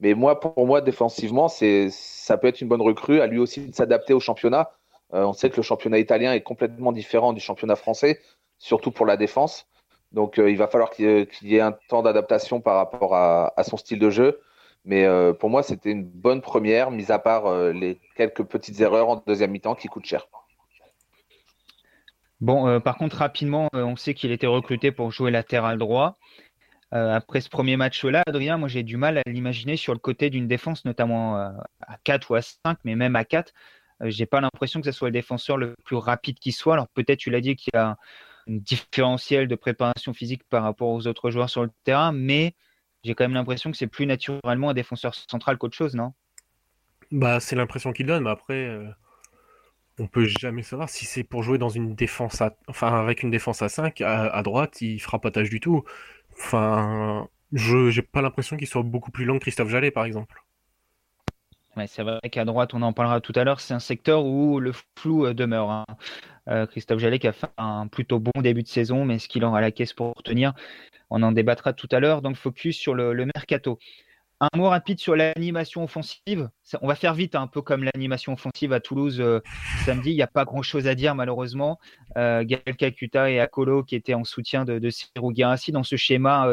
Mais 0.00 0.12
moi, 0.12 0.38
pour 0.38 0.66
moi, 0.66 0.82
défensivement, 0.82 1.48
ça 1.48 2.36
peut 2.36 2.48
être 2.48 2.60
une 2.60 2.68
bonne 2.68 2.82
recrue, 2.82 3.22
à 3.22 3.26
lui 3.26 3.38
aussi 3.38 3.68
de 3.68 3.74
s'adapter 3.74 4.12
au 4.12 4.20
championnat. 4.20 4.70
Euh, 5.14 5.24
on 5.24 5.32
sait 5.32 5.48
que 5.48 5.56
le 5.56 5.62
championnat 5.62 5.98
italien 5.98 6.34
est 6.34 6.42
complètement 6.42 6.92
différent 6.92 7.32
du 7.32 7.40
championnat 7.40 7.76
français, 7.76 8.20
surtout 8.58 8.90
pour 8.90 9.06
la 9.06 9.16
défense. 9.16 9.66
Donc 10.12 10.38
euh, 10.38 10.50
il 10.50 10.56
va 10.56 10.66
falloir 10.66 10.90
qu'il 10.90 11.26
y 11.42 11.56
ait 11.56 11.60
un 11.60 11.72
temps 11.88 12.02
d'adaptation 12.02 12.60
par 12.60 12.76
rapport 12.76 13.14
à, 13.14 13.52
son 13.62 13.76
style 13.76 13.98
de 13.98 14.10
jeu. 14.10 14.40
Mais 14.84 15.04
euh, 15.04 15.32
pour 15.32 15.50
moi, 15.50 15.62
c'était 15.62 15.90
une 15.90 16.04
bonne 16.04 16.40
première, 16.40 16.90
mis 16.90 17.12
à 17.12 17.18
part 17.18 17.46
euh, 17.46 17.72
les 17.72 18.00
quelques 18.16 18.44
petites 18.44 18.80
erreurs 18.80 19.08
en 19.08 19.22
deuxième 19.26 19.50
mi-temps 19.50 19.74
qui 19.74 19.88
coûtent 19.88 20.06
cher. 20.06 20.26
Bon, 22.40 22.80
par 22.80 22.96
contre, 22.96 23.16
rapidement, 23.16 23.68
on 23.74 23.96
sait 23.96 24.14
qu'il 24.14 24.32
était 24.32 24.46
recruté 24.46 24.92
pour 24.92 25.10
jouer 25.10 25.30
latéral 25.30 25.76
droit. 25.76 26.16
après 26.90 27.42
ce 27.42 27.50
premier 27.50 27.76
match-là, 27.76 28.22
Adrien, 28.26 28.56
moi 28.56 28.66
j'ai 28.66 28.82
du 28.82 28.96
mal 28.96 29.18
à 29.18 29.22
l'imaginer 29.26 29.76
sur 29.76 29.92
le 29.92 29.98
côté 29.98 30.30
d'une 30.30 30.48
défense, 30.48 30.86
notamment 30.86 31.36
à 31.36 31.98
4 32.04 32.30
ou 32.30 32.36
à 32.36 32.40
5, 32.40 32.78
mais 32.84 32.96
même 32.96 33.14
à 33.14 33.26
4. 33.26 33.52
j'ai 34.04 34.24
pas 34.24 34.40
l'impression 34.40 34.80
que 34.80 34.86
ce 34.86 34.92
soit 34.92 35.08
le 35.08 35.12
défenseur 35.12 35.58
le 35.58 35.74
plus 35.84 35.96
rapide 35.96 36.38
qui 36.38 36.52
soit. 36.52 36.72
Alors 36.72 36.88
peut-être 36.88 37.18
tu 37.18 37.28
l'as 37.28 37.42
dit 37.42 37.56
qu'il 37.56 37.72
y 37.74 37.76
a 37.76 37.98
différentiel 38.46 39.48
de 39.48 39.54
préparation 39.54 40.12
physique 40.12 40.42
par 40.48 40.62
rapport 40.62 40.88
aux 40.88 41.06
autres 41.06 41.30
joueurs 41.30 41.50
sur 41.50 41.62
le 41.62 41.70
terrain, 41.84 42.12
mais 42.12 42.54
j'ai 43.04 43.14
quand 43.14 43.24
même 43.24 43.34
l'impression 43.34 43.70
que 43.70 43.76
c'est 43.76 43.86
plus 43.86 44.06
naturellement 44.06 44.70
un 44.70 44.74
défenseur 44.74 45.14
central 45.14 45.58
qu'autre 45.58 45.76
chose, 45.76 45.94
non? 45.94 46.12
Bah, 47.10 47.40
c'est 47.40 47.56
l'impression 47.56 47.92
qu'il 47.92 48.06
donne, 48.06 48.24
mais 48.24 48.30
après, 48.30 48.66
euh, 48.66 48.88
on 49.98 50.06
peut 50.06 50.26
jamais 50.26 50.62
savoir 50.62 50.88
si 50.88 51.04
c'est 51.04 51.24
pour 51.24 51.42
jouer 51.42 51.58
dans 51.58 51.68
une 51.68 51.94
défense 51.94 52.40
à, 52.40 52.56
enfin, 52.68 53.00
avec 53.00 53.22
une 53.22 53.30
défense 53.30 53.62
à 53.62 53.68
5, 53.68 54.00
à, 54.00 54.42
droite, 54.42 54.80
il 54.80 55.00
fera 55.00 55.20
pas 55.20 55.30
tâche 55.30 55.50
du 55.50 55.60
tout. 55.60 55.84
Enfin, 56.32 57.28
je 57.52 57.90
j'ai 57.90 58.02
pas 58.02 58.22
l'impression 58.22 58.56
qu'il 58.56 58.66
soit 58.66 58.82
beaucoup 58.82 59.10
plus 59.10 59.24
long 59.24 59.38
que 59.38 59.42
Christophe 59.42 59.70
Jallet, 59.70 59.90
par 59.90 60.04
exemple. 60.04 60.42
C'est 61.86 62.02
vrai 62.02 62.18
qu'à 62.30 62.44
droite, 62.44 62.74
on 62.74 62.82
en 62.82 62.92
parlera 62.92 63.20
tout 63.20 63.32
à 63.36 63.44
l'heure, 63.44 63.60
c'est 63.60 63.74
un 63.74 63.80
secteur 63.80 64.24
où 64.24 64.58
le 64.60 64.72
flou 64.96 65.26
euh, 65.26 65.34
demeure. 65.34 65.70
Hein. 65.70 65.86
Euh, 66.48 66.66
Christophe 66.66 66.98
Jallet 66.98 67.18
qui 67.18 67.28
a 67.28 67.32
fait 67.32 67.46
un 67.58 67.86
plutôt 67.86 68.18
bon 68.18 68.40
début 68.40 68.62
de 68.62 68.68
saison, 68.68 69.04
mais 69.04 69.16
est-ce 69.16 69.28
qu'il 69.28 69.44
aura 69.44 69.60
la 69.60 69.70
caisse 69.70 69.92
pour 69.92 70.14
tenir 70.22 70.52
On 71.10 71.22
en 71.22 71.32
débattra 71.32 71.72
tout 71.72 71.88
à 71.92 72.00
l'heure. 72.00 72.22
Donc, 72.22 72.36
focus 72.36 72.76
sur 72.76 72.94
le, 72.94 73.14
mercato. 73.34 73.78
Un 74.40 74.48
mot 74.56 74.70
rapide 74.70 74.98
sur 74.98 75.14
l'animation 75.16 75.84
offensive. 75.84 76.48
On 76.80 76.88
va 76.88 76.94
faire 76.94 77.14
vite, 77.14 77.34
hein, 77.34 77.42
un 77.42 77.46
peu 77.46 77.60
comme 77.60 77.84
l'animation 77.84 78.32
offensive 78.32 78.72
à 78.72 78.80
Toulouse 78.80 79.20
euh, 79.20 79.40
samedi. 79.84 80.10
Il 80.10 80.16
n'y 80.16 80.22
a 80.22 80.26
pas 80.26 80.44
grand-chose 80.44 80.88
à 80.88 80.94
dire, 80.94 81.14
malheureusement. 81.14 81.78
Euh, 82.16 82.42
Gaël 82.42 82.62
et 83.28 83.40
Akolo 83.40 83.84
qui 83.84 83.94
étaient 83.94 84.14
en 84.14 84.24
soutien 84.24 84.64
de, 84.64 84.78
de 84.78 84.90
Serou 84.90 85.32
dans 85.32 85.82
ce 85.82 85.96
schéma 85.96 86.48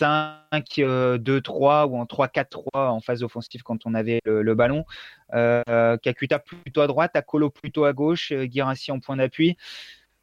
5-2-3 0.00 1.86
ou 1.88 1.96
en 1.96 2.04
3-4-3 2.04 2.60
en 2.74 3.00
phase 3.00 3.22
offensive 3.22 3.62
quand 3.62 3.86
on 3.86 3.94
avait 3.94 4.20
le, 4.24 4.54
ballon. 4.54 4.84
Kakuta 5.32 6.38
plutôt 6.38 6.80
à 6.80 6.86
droite, 6.86 7.16
Akolo 7.16 7.50
plutôt 7.50 7.84
à 7.84 7.92
gauche, 7.92 8.32
Girassi 8.50 8.92
en 8.92 9.00
point 9.00 9.16
d'appui. 9.16 9.56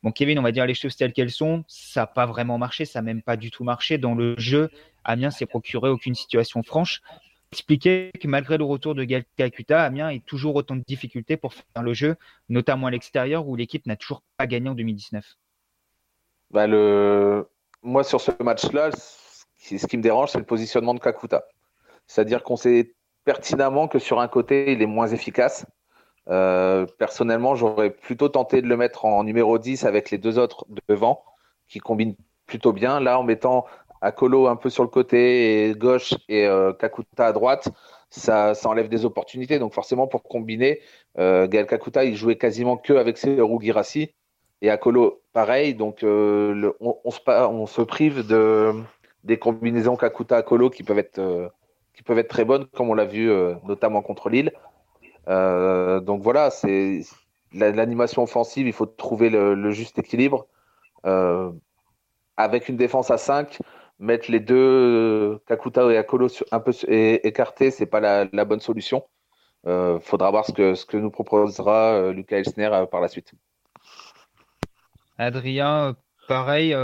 Bon, 0.03 0.11
Kevin, 0.11 0.37
on 0.37 0.41
va 0.41 0.51
dire 0.51 0.65
les 0.65 0.73
choses 0.73 0.97
telles 0.97 1.13
qu'elles 1.13 1.31
sont. 1.31 1.63
Ça 1.67 2.01
n'a 2.01 2.07
pas 2.07 2.25
vraiment 2.25 2.57
marché, 2.57 2.83
ça 2.83 2.99
n'a 2.99 3.03
même 3.03 3.21
pas 3.21 3.37
du 3.37 3.51
tout 3.51 3.63
marché. 3.63 3.97
Dans 3.97 4.15
le 4.15 4.35
jeu, 4.37 4.69
Amiens 5.05 5.31
s'est 5.31 5.45
procuré 5.45 5.89
aucune 5.89 6.13
situation 6.13 6.61
franche. 6.61 7.01
Expliquer 7.53 8.11
que 8.19 8.27
malgré 8.27 8.57
le 8.57 8.65
retour 8.65 8.95
de 8.95 9.05
Kakuta, 9.37 9.81
Amiens 9.83 10.07
a 10.07 10.19
toujours 10.19 10.55
autant 10.55 10.75
de 10.75 10.83
difficultés 10.85 11.37
pour 11.37 11.53
faire 11.53 11.83
le 11.83 11.93
jeu, 11.93 12.15
notamment 12.49 12.87
à 12.87 12.91
l'extérieur 12.91 13.47
où 13.47 13.55
l'équipe 13.55 13.85
n'a 13.85 13.95
toujours 13.95 14.23
pas 14.37 14.45
gagné 14.45 14.69
en 14.69 14.75
2019. 14.75 15.37
Bah 16.51 16.67
le... 16.67 17.47
Moi, 17.81 18.03
sur 18.03 18.19
ce 18.19 18.31
match-là, 18.41 18.89
ce 19.63 19.87
qui 19.87 19.97
me 19.97 20.03
dérange, 20.03 20.29
c'est 20.31 20.39
le 20.39 20.45
positionnement 20.45 20.93
de 20.93 20.99
Kakuta. 20.99 21.45
C'est-à-dire 22.07 22.43
qu'on 22.43 22.57
sait 22.57 22.93
pertinemment 23.25 23.87
que 23.87 23.99
sur 23.99 24.19
un 24.19 24.27
côté, 24.27 24.73
il 24.73 24.81
est 24.81 24.87
moins 24.87 25.07
efficace. 25.07 25.65
Euh, 26.29 26.85
personnellement, 26.99 27.55
j'aurais 27.55 27.89
plutôt 27.89 28.29
tenté 28.29 28.61
de 28.61 28.67
le 28.67 28.77
mettre 28.77 29.05
en 29.05 29.23
numéro 29.23 29.57
10 29.57 29.85
avec 29.85 30.11
les 30.11 30.17
deux 30.17 30.39
autres 30.39 30.65
devant, 30.87 31.23
qui 31.67 31.79
combinent 31.79 32.15
plutôt 32.45 32.73
bien. 32.73 32.99
Là, 32.99 33.19
en 33.19 33.23
mettant 33.23 33.65
Akolo 34.01 34.47
un 34.47 34.55
peu 34.55 34.69
sur 34.69 34.83
le 34.83 34.89
côté 34.89 35.73
gauche 35.77 36.13
et 36.27 36.45
euh, 36.45 36.73
Kakuta 36.73 37.27
à 37.27 37.31
droite, 37.31 37.69
ça, 38.09 38.53
enlève 38.65 38.89
des 38.89 39.05
opportunités. 39.05 39.59
Donc 39.59 39.73
forcément, 39.73 40.07
pour 40.07 40.23
combiner, 40.23 40.81
euh, 41.17 41.47
Kakuta, 41.47 42.03
il 42.03 42.15
jouait 42.15 42.37
quasiment 42.37 42.77
que 42.77 42.93
avec 42.93 43.17
ses 43.17 43.39
Girassi 43.61 44.13
et 44.61 44.69
Akolo, 44.69 45.21
pareil. 45.33 45.73
Donc 45.73 46.03
euh, 46.03 46.71
on, 46.79 47.65
se, 47.65 47.81
prive 47.81 48.27
de, 48.27 48.73
des 49.23 49.37
combinaisons 49.37 49.95
Kakuta-Akolo 49.95 50.69
qui 50.69 50.83
peuvent 50.83 50.99
être 50.99 51.51
qui 51.93 52.01
peuvent 52.01 52.17
être 52.17 52.29
très 52.29 52.45
bonnes, 52.45 52.65
comme 52.67 52.89
on 52.89 52.95
l'a 52.95 53.05
vu 53.05 53.31
notamment 53.63 54.01
contre 54.01 54.29
Lille. 54.29 54.51
Euh, 55.27 55.99
donc 55.99 56.21
voilà, 56.21 56.49
c'est 56.49 57.01
l'animation 57.53 58.23
offensive, 58.23 58.67
il 58.67 58.73
faut 58.73 58.85
trouver 58.85 59.29
le, 59.29 59.71
juste 59.71 59.99
équilibre. 59.99 60.47
Euh, 61.05 61.51
avec 62.37 62.69
une 62.69 62.77
défense 62.77 63.11
à 63.11 63.17
5, 63.17 63.59
mettre 63.99 64.31
les 64.31 64.39
deux 64.39 65.39
Kakuta 65.47 65.91
et 65.91 65.97
Akolo 65.97 66.27
un 66.51 66.59
peu 66.59 66.71
écartés, 66.89 67.71
c'est 67.71 67.85
pas 67.85 67.99
la, 67.99 68.45
bonne 68.45 68.59
solution. 68.59 69.05
Euh, 69.65 69.99
faudra 69.99 70.29
voir 70.31 70.45
ce 70.45 70.51
que, 70.51 70.75
ce 70.75 70.85
que 70.85 70.97
nous 70.97 71.11
proposera 71.11 72.11
Lucas 72.11 72.37
Elsner 72.37 72.85
par 72.91 73.01
la 73.01 73.07
suite. 73.07 73.33
Adrien, 75.17 75.95
pareil, 76.27 76.75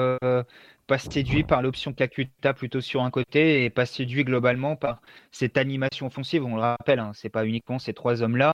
pas 0.90 0.98
séduit 0.98 1.44
par 1.44 1.62
l'option 1.62 1.94
Kakuta 1.94 2.56
plutôt 2.56 2.82
sur 2.82 3.04
un 3.04 3.12
côté 3.12 3.64
et 3.64 3.70
pas 3.70 3.86
séduit 3.86 4.24
globalement 4.24 4.76
par 4.76 5.02
cette 5.32 5.56
animation 5.56 6.08
offensive. 6.08 6.44
On 6.44 6.56
le 6.56 6.62
rappelle, 6.62 6.98
hein, 6.98 7.12
c'est 7.14 7.30
pas 7.30 7.46
uniquement 7.46 7.78
ces 7.78 7.94
trois 7.94 8.24
hommes-là, 8.24 8.54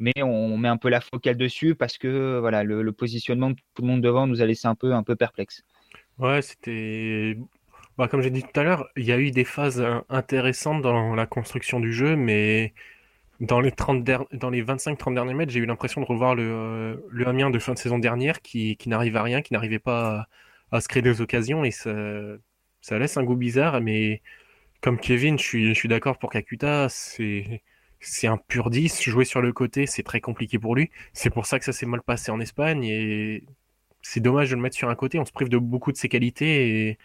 mais 0.00 0.12
on 0.20 0.58
met 0.58 0.66
un 0.66 0.78
peu 0.78 0.88
la 0.88 1.00
focale 1.00 1.36
dessus 1.36 1.76
parce 1.76 1.96
que 1.96 2.40
voilà, 2.40 2.64
le, 2.64 2.92
positionnement 2.92 3.50
de 3.50 3.56
tout 3.74 3.82
le 3.82 3.86
monde 3.86 4.00
devant 4.00 4.26
nous 4.26 4.42
a 4.42 4.46
laissé 4.46 4.66
un 4.66 4.74
peu, 4.74 4.94
un 4.94 5.04
peu 5.04 5.14
perplexe. 5.14 5.62
Ouais, 6.18 6.42
c'était. 6.42 7.38
Bah, 7.96 8.08
comme 8.08 8.20
j'ai 8.20 8.30
dit 8.30 8.42
tout 8.42 8.60
à 8.60 8.64
l'heure, 8.64 8.88
il 8.96 9.04
y 9.04 9.12
a 9.12 9.18
eu 9.18 9.30
des 9.30 9.44
phases 9.44 9.86
intéressantes 10.08 10.82
dans 10.82 11.14
la 11.14 11.26
construction 11.26 11.78
du 11.78 11.92
jeu, 11.92 12.16
mais 12.16 12.74
dans 13.38 13.60
les, 13.60 13.70
30 13.70 14.02
dans 14.32 14.50
les 14.50 14.64
25-30 14.64 15.14
derniers 15.14 15.34
mètres, 15.34 15.52
j'ai 15.52 15.60
eu 15.60 15.66
l'impression 15.66 16.00
de 16.00 16.06
revoir 16.06 16.34
le, 16.34 17.06
le 17.08 17.28
Amiens 17.28 17.50
de 17.50 17.60
fin 17.60 17.74
de 17.74 17.78
saison 17.78 18.00
dernière 18.00 18.42
qui, 18.42 18.76
qui 18.76 18.88
n'arrive 18.88 19.16
à 19.16 19.22
rien, 19.22 19.40
qui 19.40 19.52
n'arrivait 19.52 19.78
pas 19.78 20.26
à 20.72 20.80
se 20.80 20.88
créer 20.88 21.02
des 21.02 21.20
occasions 21.20 21.64
et 21.64 21.70
ça, 21.70 21.92
ça 22.80 22.98
laisse 22.98 23.16
un 23.16 23.24
goût 23.24 23.36
bizarre. 23.36 23.80
Mais 23.80 24.22
comme 24.80 24.98
Kevin, 24.98 25.38
je 25.38 25.44
suis, 25.44 25.68
je 25.68 25.74
suis 25.74 25.88
d'accord 25.88 26.18
pour 26.18 26.30
Kakuta, 26.30 26.88
c'est 26.88 27.62
c'est 28.00 28.26
un 28.28 28.36
pur 28.38 28.70
10. 28.70 29.02
Jouer 29.02 29.24
sur 29.24 29.40
le 29.42 29.52
côté, 29.52 29.86
c'est 29.86 30.02
très 30.02 30.20
compliqué 30.20 30.58
pour 30.58 30.74
lui. 30.76 30.90
C'est 31.12 31.30
pour 31.30 31.46
ça 31.46 31.58
que 31.58 31.64
ça 31.64 31.72
s'est 31.72 31.86
mal 31.86 32.02
passé 32.02 32.30
en 32.30 32.40
Espagne 32.40 32.84
et 32.84 33.44
c'est 34.02 34.20
dommage 34.20 34.50
de 34.50 34.56
le 34.56 34.62
mettre 34.62 34.76
sur 34.76 34.88
un 34.90 34.94
côté. 34.94 35.18
On 35.18 35.24
se 35.24 35.32
prive 35.32 35.48
de 35.48 35.58
beaucoup 35.58 35.92
de 35.92 35.96
ses 35.96 36.08
qualités 36.08 36.88
et 36.88 36.98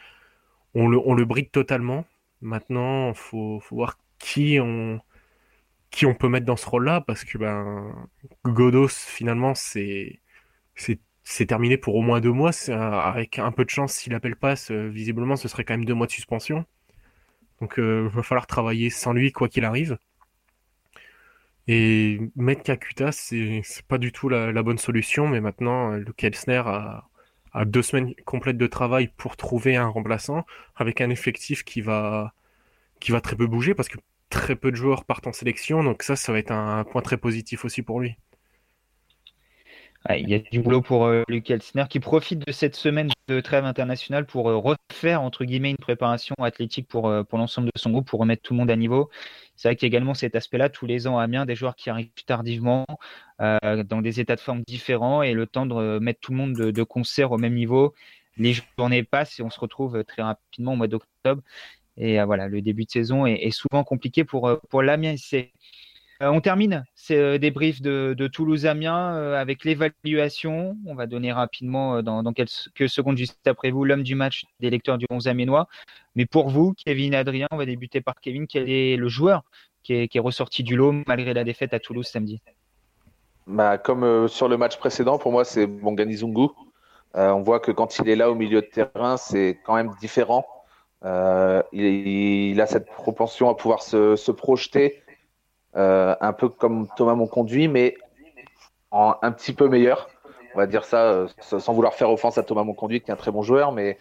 on 0.75 0.87
le, 0.89 0.99
on 1.05 1.13
le 1.15 1.25
bride 1.25 1.51
totalement. 1.51 2.05
Maintenant, 2.41 3.13
faut, 3.13 3.59
faut 3.61 3.75
voir 3.77 3.97
qui 4.19 4.59
on, 4.61 5.01
qui 5.91 6.05
on 6.05 6.15
peut 6.15 6.29
mettre 6.29 6.45
dans 6.45 6.57
ce 6.57 6.67
rôle-là 6.67 7.01
parce 7.01 7.23
que 7.25 7.37
ben, 7.37 7.93
Godos, 8.45 8.89
finalement, 8.89 9.55
c'est, 9.55 10.21
c'est 10.75 10.99
c'est 11.31 11.45
terminé 11.45 11.77
pour 11.77 11.95
au 11.95 12.01
moins 12.01 12.19
deux 12.19 12.31
mois. 12.31 12.51
Avec 12.69 13.39
un 13.39 13.51
peu 13.51 13.63
de 13.65 13.69
chance, 13.69 13.93
s'il 13.93 14.13
appelle 14.13 14.35
passe, 14.35 14.71
visiblement, 14.71 15.35
ce 15.35 15.47
serait 15.47 15.63
quand 15.63 15.73
même 15.73 15.85
deux 15.85 15.93
mois 15.93 16.07
de 16.07 16.11
suspension. 16.11 16.65
Donc, 17.61 17.75
il 17.77 17.83
euh, 17.83 18.09
va 18.09 18.23
falloir 18.23 18.47
travailler 18.47 18.89
sans 18.89 19.13
lui, 19.13 19.31
quoi 19.31 19.47
qu'il 19.47 19.65
arrive. 19.65 19.97
Et 21.67 22.19
mettre 22.35 22.63
Kakuta, 22.63 23.11
c'est 23.11 23.61
pas 23.87 23.97
du 23.97 24.11
tout 24.11 24.29
la, 24.29 24.51
bonne 24.63 24.77
solution. 24.77 25.27
Mais 25.27 25.39
maintenant, 25.41 25.91
le 25.91 26.11
Kelsner 26.13 26.63
a, 26.65 27.07
a, 27.53 27.65
deux 27.65 27.81
semaines 27.81 28.13
complètes 28.25 28.57
de 28.57 28.67
travail 28.67 29.09
pour 29.15 29.37
trouver 29.37 29.77
un 29.77 29.87
remplaçant 29.87 30.45
avec 30.75 31.01
un 31.01 31.09
effectif 31.09 31.63
qui 31.63 31.81
va, 31.81 32.33
qui 32.99 33.11
va 33.11 33.21
très 33.21 33.35
peu 33.35 33.47
bouger 33.47 33.73
parce 33.75 33.89
que 33.89 33.97
très 34.29 34.55
peu 34.55 34.71
de 34.71 34.75
joueurs 34.75 35.05
partent 35.05 35.27
en 35.27 35.33
sélection. 35.33 35.83
Donc, 35.83 36.03
ça, 36.03 36.15
ça 36.15 36.33
va 36.33 36.39
être 36.39 36.51
un 36.51 36.83
point 36.83 37.01
très 37.01 37.17
positif 37.17 37.63
aussi 37.65 37.83
pour 37.83 37.99
lui 38.01 38.17
il 40.09 40.29
y 40.29 40.33
a 40.33 40.39
du 40.39 40.59
boulot 40.61 40.81
pour 40.81 41.05
euh, 41.05 41.23
Luc 41.27 41.49
Elsner 41.51 41.85
qui 41.89 41.99
profite 41.99 42.45
de 42.45 42.51
cette 42.51 42.75
semaine 42.75 43.09
de 43.27 43.39
trêve 43.39 43.65
internationale 43.65 44.25
pour 44.25 44.49
euh, 44.49 44.57
refaire 44.57 45.21
entre 45.21 45.45
guillemets 45.45 45.71
une 45.71 45.77
préparation 45.77 46.35
athlétique 46.39 46.87
pour, 46.87 47.07
euh, 47.07 47.23
pour 47.23 47.37
l'ensemble 47.37 47.67
de 47.67 47.79
son 47.79 47.91
groupe, 47.91 48.07
pour 48.07 48.19
remettre 48.19 48.41
tout 48.41 48.53
le 48.53 48.59
monde 48.59 48.71
à 48.71 48.75
niveau. 48.75 49.09
C'est 49.55 49.67
vrai 49.67 49.75
qu'il 49.75 49.85
y 49.85 49.87
a 49.87 49.91
également 49.91 50.15
cet 50.15 50.35
aspect-là 50.35 50.69
tous 50.69 50.87
les 50.87 51.07
ans 51.07 51.19
à 51.19 51.23
Amiens, 51.23 51.45
des 51.45 51.55
joueurs 51.55 51.75
qui 51.75 51.89
arrivent 51.89 52.09
tardivement, 52.25 52.85
dans 53.39 54.01
des 54.01 54.19
états 54.19 54.35
de 54.35 54.39
forme 54.39 54.61
différents 54.65 55.21
et 55.21 55.33
le 55.33 55.45
temps 55.45 55.65
de 55.65 55.99
mettre 55.99 56.19
tout 56.19 56.31
le 56.31 56.37
monde 56.37 56.53
de, 56.53 56.83
concert 56.83 57.31
au 57.31 57.37
même 57.37 57.53
niveau. 57.53 57.93
Les 58.37 58.53
journées 58.53 59.03
passent 59.03 59.39
et 59.39 59.43
on 59.43 59.51
se 59.51 59.59
retrouve 59.59 60.03
très 60.03 60.23
rapidement 60.23 60.73
au 60.73 60.75
mois 60.75 60.87
d'octobre. 60.87 61.43
Et 61.97 62.23
voilà, 62.23 62.47
le 62.47 62.61
début 62.61 62.85
de 62.85 62.89
saison 62.89 63.27
est, 63.27 63.33
est 63.33 63.51
souvent 63.51 63.83
compliqué 63.83 64.23
pour, 64.23 64.59
pour 64.69 64.81
l'Amiens. 64.81 65.15
Euh, 66.21 66.29
on 66.29 66.39
termine 66.39 66.85
ces 66.93 67.17
euh, 67.17 67.37
débriefs 67.39 67.81
de, 67.81 68.13
de 68.15 68.27
Toulouse-Amiens 68.27 69.15
euh, 69.15 69.41
avec 69.41 69.65
l'évaluation. 69.65 70.77
On 70.85 70.93
va 70.93 71.07
donner 71.07 71.31
rapidement, 71.31 72.03
dans, 72.03 72.21
quelques 72.33 72.89
secondes 72.89 73.17
juste 73.17 73.47
après 73.47 73.71
vous, 73.71 73.85
l'homme 73.85 74.03
du 74.03 74.13
match 74.13 74.43
des 74.59 74.69
lecteurs 74.69 74.97
du 74.97 75.07
11 75.09 75.27
amiénois. 75.27 75.67
Mais 76.15 76.25
pour 76.27 76.49
vous, 76.49 76.73
Kevin 76.85 77.15
Adrien, 77.15 77.47
on 77.51 77.57
va 77.57 77.65
débuter 77.65 78.01
par 78.01 78.15
Kevin. 78.21 78.45
Quel 78.45 78.69
est 78.69 78.97
le 78.97 79.07
joueur 79.07 79.43
qui 79.83 79.93
est, 79.93 80.19
ressorti 80.19 80.61
du 80.61 80.75
lot 80.75 80.93
malgré 81.07 81.33
la 81.33 81.43
défaite 81.43 81.73
à 81.73 81.79
Toulouse 81.79 82.05
samedi? 82.05 82.39
Bah, 83.47 83.79
Comme 83.79 84.27
sur 84.27 84.47
le 84.47 84.57
match 84.57 84.77
précédent, 84.77 85.17
pour 85.17 85.31
moi, 85.31 85.43
c'est 85.43 85.65
Bongani 85.65 86.17
Zungu. 86.17 86.49
on 87.15 87.41
voit 87.41 87.59
que 87.59 87.71
quand 87.71 87.97
il 87.97 88.09
est 88.09 88.15
là 88.15 88.29
au 88.29 88.35
milieu 88.35 88.61
de 88.61 88.67
terrain, 88.67 89.17
c'est 89.17 89.59
quand 89.65 89.73
même 89.73 89.91
différent. 89.99 90.45
il, 91.03 92.61
a 92.61 92.65
cette 92.67 92.85
propension 92.85 93.49
à 93.49 93.55
pouvoir 93.55 93.81
se 93.81 94.31
projeter 94.31 95.01
euh, 95.10 95.10
un 95.73 96.33
peu 96.33 96.49
comme 96.49 96.87
Thomas 96.95 97.15
Monconduit, 97.15 97.67
mais 97.67 97.95
un 98.91 99.31
petit 99.31 99.53
peu 99.53 99.67
meilleur. 99.67 100.09
On 100.53 100.57
va 100.57 100.67
dire 100.67 100.83
ça 100.83 101.11
euh, 101.11 101.27
sans 101.39 101.73
vouloir 101.73 101.93
faire 101.93 102.09
offense 102.09 102.37
à 102.37 102.43
Thomas 102.43 102.63
Monconduit, 102.63 103.01
qui 103.01 103.09
est 103.09 103.13
un 103.13 103.17
très 103.17 103.31
bon 103.31 103.41
joueur, 103.41 103.71
mais, 103.71 103.97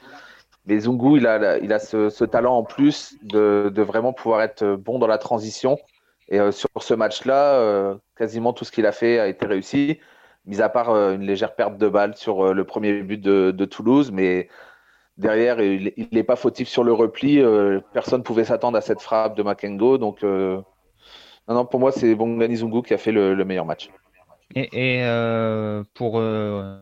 mais 0.67 0.81
Zungu, 0.81 1.19
il 1.19 1.27
a, 1.27 1.59
il 1.59 1.73
a 1.73 1.79
ce, 1.79 2.25
talent 2.25 2.57
en 2.57 2.65
plus 2.65 3.17
de, 3.23 3.73
vraiment 3.83 4.13
pouvoir 4.13 4.43
être 4.43 4.75
bon 4.75 4.99
dans 4.99 5.07
la 5.07 5.19
transition. 5.19 5.79
Et 6.29 6.41
euh, 6.41 6.53
sur 6.53 6.71
ce 6.81 6.95
match-là, 6.95 7.97
quasiment 8.17 8.53
tout 8.53 8.65
ce 8.65 8.73
qu'il 8.73 8.87
a 8.87 8.93
fait 8.93 9.19
a 9.19 9.29
été 9.29 9.47
réussi, 9.47 10.01
mis 10.47 10.61
à 10.61 10.69
part 10.69 10.91
une 10.91 11.23
légère 11.23 11.55
perte 11.55 11.77
de 11.77 11.89
balle 11.89 12.17
sur 12.17 12.53
le 12.53 12.65
premier 12.65 13.03
but 13.03 13.21
de, 13.21 13.65
Toulouse, 13.65 14.11
mais 14.13 14.49
derrière, 15.19 15.61
il 15.61 16.09
n'est 16.13 16.25
pas 16.25 16.37
fautif 16.37 16.69
sur 16.69 16.83
le 16.83 16.93
repli. 16.93 17.43
personne 17.93 18.21
ne 18.21 18.25
pouvait 18.25 18.45
s'attendre 18.45 18.77
à 18.77 18.81
cette 18.81 19.01
frappe 19.01 19.37
de 19.37 19.43
Makengo, 19.43 19.99
donc 19.99 20.25
non, 21.55 21.65
pour 21.67 21.81
moi, 21.81 21.91
c'est 21.93 22.15
Bongani 22.15 22.57
Zungu 22.57 22.83
qui 22.83 22.95
a 22.95 22.99
fait 22.99 23.13
le, 23.13 23.45
meilleur 23.45 23.67
match. 23.67 23.91
Et, 24.55 25.03
euh, 25.03 25.83
pour 25.95 26.19
euh, 26.19 26.81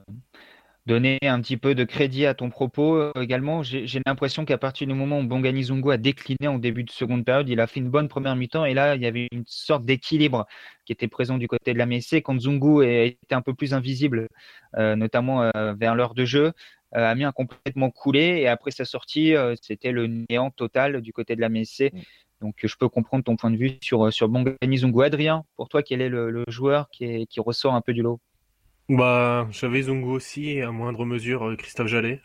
donner 0.87 1.19
un 1.23 1.41
petit 1.41 1.57
peu 1.57 1.75
de 1.75 1.85
crédit 1.85 2.27
à 2.27 2.35
ton 2.35 2.51
propos 2.51 2.97
euh, 2.97 3.13
également, 3.21 3.63
j'ai 3.63 4.03
l'impression 4.07 4.45
qu'à 4.45 4.59
partir 4.59 4.87
du 4.87 4.95
moment 4.95 5.21
où 5.21 5.27
Bongani 5.27 5.65
Zungu 5.65 5.91
a 5.91 5.97
décliné 5.97 6.49
en 6.49 6.59
début 6.59 6.85
de 6.85 6.91
seconde 6.91 7.25
période, 7.25 7.49
il 7.49 7.61
a 7.61 7.67
fait 7.67 7.81
une 7.81 7.91
bonne 7.91 8.09
première 8.09 8.37
mi-temps 8.37 8.65
et 8.65 8.75
là, 8.75 8.95
il 8.95 9.03
y 9.03 9.07
avait 9.07 9.29
une 9.33 9.45
sorte 9.47 9.85
d'équilibre 9.85 10.47
qui 10.85 10.93
était 10.93 11.09
présent 11.09 11.39
du 11.39 11.49
côté 11.49 11.73
de 11.73 11.79
la 11.79 11.87
MSC 11.87 12.23
quand 12.23 12.39
Zungu 12.39 12.85
était 12.85 13.35
un 13.35 13.43
peu 13.43 13.55
plus 13.55 13.75
invisible, 13.75 14.29
notamment 14.75 15.51
vers 15.79 15.95
l'heure 15.95 16.15
de 16.15 16.25
jeu. 16.25 16.53
a 16.93 17.15
mis 17.15 17.25
un 17.25 17.33
complètement 17.33 17.91
coulé 17.91 18.41
et 18.41 18.49
après 18.49 18.71
sa 18.71 18.87
sortie, 18.87 19.35
c'était 19.61 19.93
le 19.93 20.07
néant 20.31 20.51
total 20.51 21.03
du 21.03 21.13
côté 21.13 21.37
de 21.37 21.43
la 21.43 21.51
MSC. 21.51 21.93
Donc, 22.41 22.55
je 22.63 22.77
peux 22.77 22.89
comprendre 22.89 23.25
ton 23.25 23.37
point 23.37 23.51
de 23.51 23.57
vue 23.57 23.73
sur, 23.81 24.07
euh, 24.07 24.11
sur 24.11 24.29
Bongani 24.29 24.79
Zungu. 24.79 25.03
Adrien, 25.03 25.45
pour 25.57 25.69
toi, 25.69 25.83
quel 25.83 26.01
est 26.01 26.09
le, 26.09 26.45
joueur 26.49 26.89
qui, 26.91 27.27
ressort 27.39 27.75
un 27.75 27.81
peu 27.81 27.93
du 27.93 28.03
lot? 28.03 28.21
Bah, 28.89 29.49
J'avais 29.51 29.83
Zungu 29.83 30.09
aussi, 30.09 30.51
et 30.51 30.63
à 30.63 30.71
moindre 30.71 31.05
mesure, 31.05 31.49
euh, 31.49 31.57
Christophe 31.57 31.89
Jallet. 31.89 32.21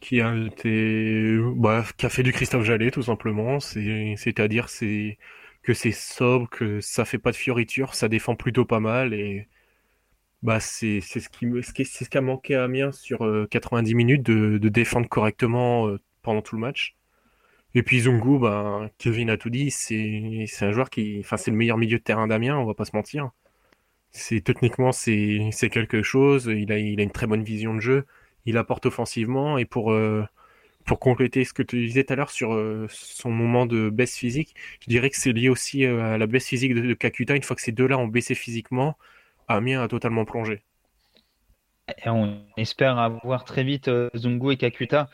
qui 0.00 0.20
a 0.20 0.34
été, 0.36 1.38
bah, 1.56 1.84
qui 1.96 2.06
a 2.06 2.08
fait 2.08 2.22
du 2.22 2.32
Christophe 2.32 2.64
Jallet 2.64 2.90
tout 2.90 3.02
simplement. 3.02 3.60
C'est, 3.60 4.14
c'est-à-dire 4.16 4.68
c'est 4.68 5.18
que 5.62 5.74
c'est 5.74 5.92
sobre, 5.92 6.48
que 6.50 6.80
ça 6.80 7.04
fait 7.04 7.18
pas 7.18 7.30
de 7.30 7.36
fioriture, 7.36 7.94
ça 7.94 8.08
défend 8.08 8.34
plutôt 8.34 8.64
pas 8.64 8.80
mal 8.80 9.14
et 9.14 9.48
bah 10.42 10.58
c'est 10.58 11.00
ce 11.00 11.28
qui 11.28 12.18
a 12.18 12.20
manqué 12.20 12.56
à 12.56 12.64
Amiens 12.64 12.90
sur 12.90 13.24
90 13.48 13.94
minutes 13.94 14.22
de, 14.24 14.58
de 14.58 14.68
défendre 14.68 15.08
correctement 15.08 15.88
pendant 16.22 16.42
tout 16.42 16.56
le 16.56 16.60
match. 16.60 16.96
Et 17.74 17.82
puis 17.82 18.00
Zungu, 18.00 18.38
bah, 18.38 18.90
Kevin 18.98 19.30
a 19.30 19.36
tout 19.36 19.50
dit, 19.50 19.70
c'est 19.70 20.46
un 20.60 20.72
joueur 20.72 20.90
qui, 20.90 21.18
enfin 21.20 21.36
c'est 21.36 21.50
le 21.50 21.56
meilleur 21.56 21.78
milieu 21.78 21.98
de 21.98 22.02
terrain 22.02 22.26
d'Amiens, 22.26 22.58
on 22.58 22.66
va 22.66 22.74
pas 22.74 22.84
se 22.84 22.94
mentir. 22.94 23.30
C'est 24.10 24.42
techniquement 24.42 24.92
c'est 24.92 25.50
quelque 25.72 26.02
chose. 26.02 26.46
Il 26.46 26.72
a 26.72 26.78
il 26.78 27.00
a 27.00 27.02
une 27.02 27.10
très 27.12 27.26
bonne 27.26 27.44
vision 27.44 27.74
de 27.74 27.80
jeu 27.80 28.06
il 28.46 28.56
apporte 28.56 28.86
offensivement. 28.86 29.58
Et 29.58 29.64
pour, 29.64 29.92
euh, 29.92 30.24
pour 30.84 30.98
compléter 30.98 31.44
ce 31.44 31.52
que 31.52 31.62
tu 31.62 31.86
disais 31.86 32.04
tout 32.04 32.12
à 32.12 32.16
l'heure 32.16 32.30
sur 32.30 32.54
euh, 32.54 32.86
son 32.90 33.30
moment 33.30 33.66
de 33.66 33.90
baisse 33.90 34.16
physique, 34.16 34.54
je 34.80 34.88
dirais 34.88 35.10
que 35.10 35.16
c'est 35.16 35.32
lié 35.32 35.48
aussi 35.48 35.84
euh, 35.84 36.14
à 36.14 36.18
la 36.18 36.26
baisse 36.26 36.46
physique 36.46 36.74
de, 36.74 36.94
Kakuta. 36.94 37.36
Une 37.36 37.42
fois 37.42 37.56
que 37.56 37.62
ces 37.62 37.72
deux-là 37.72 37.98
ont 37.98 38.08
baissé 38.08 38.34
physiquement, 38.34 38.96
Amiens 39.48 39.82
a 39.82 39.88
totalement 39.88 40.24
plongé. 40.24 40.62
Et 42.04 42.08
on 42.08 42.40
espère 42.56 42.98
avoir 42.98 43.44
très 43.44 43.64
vite 43.64 43.90
Zungu 44.14 44.52
et 44.52 44.56
Kakuta 44.56 45.10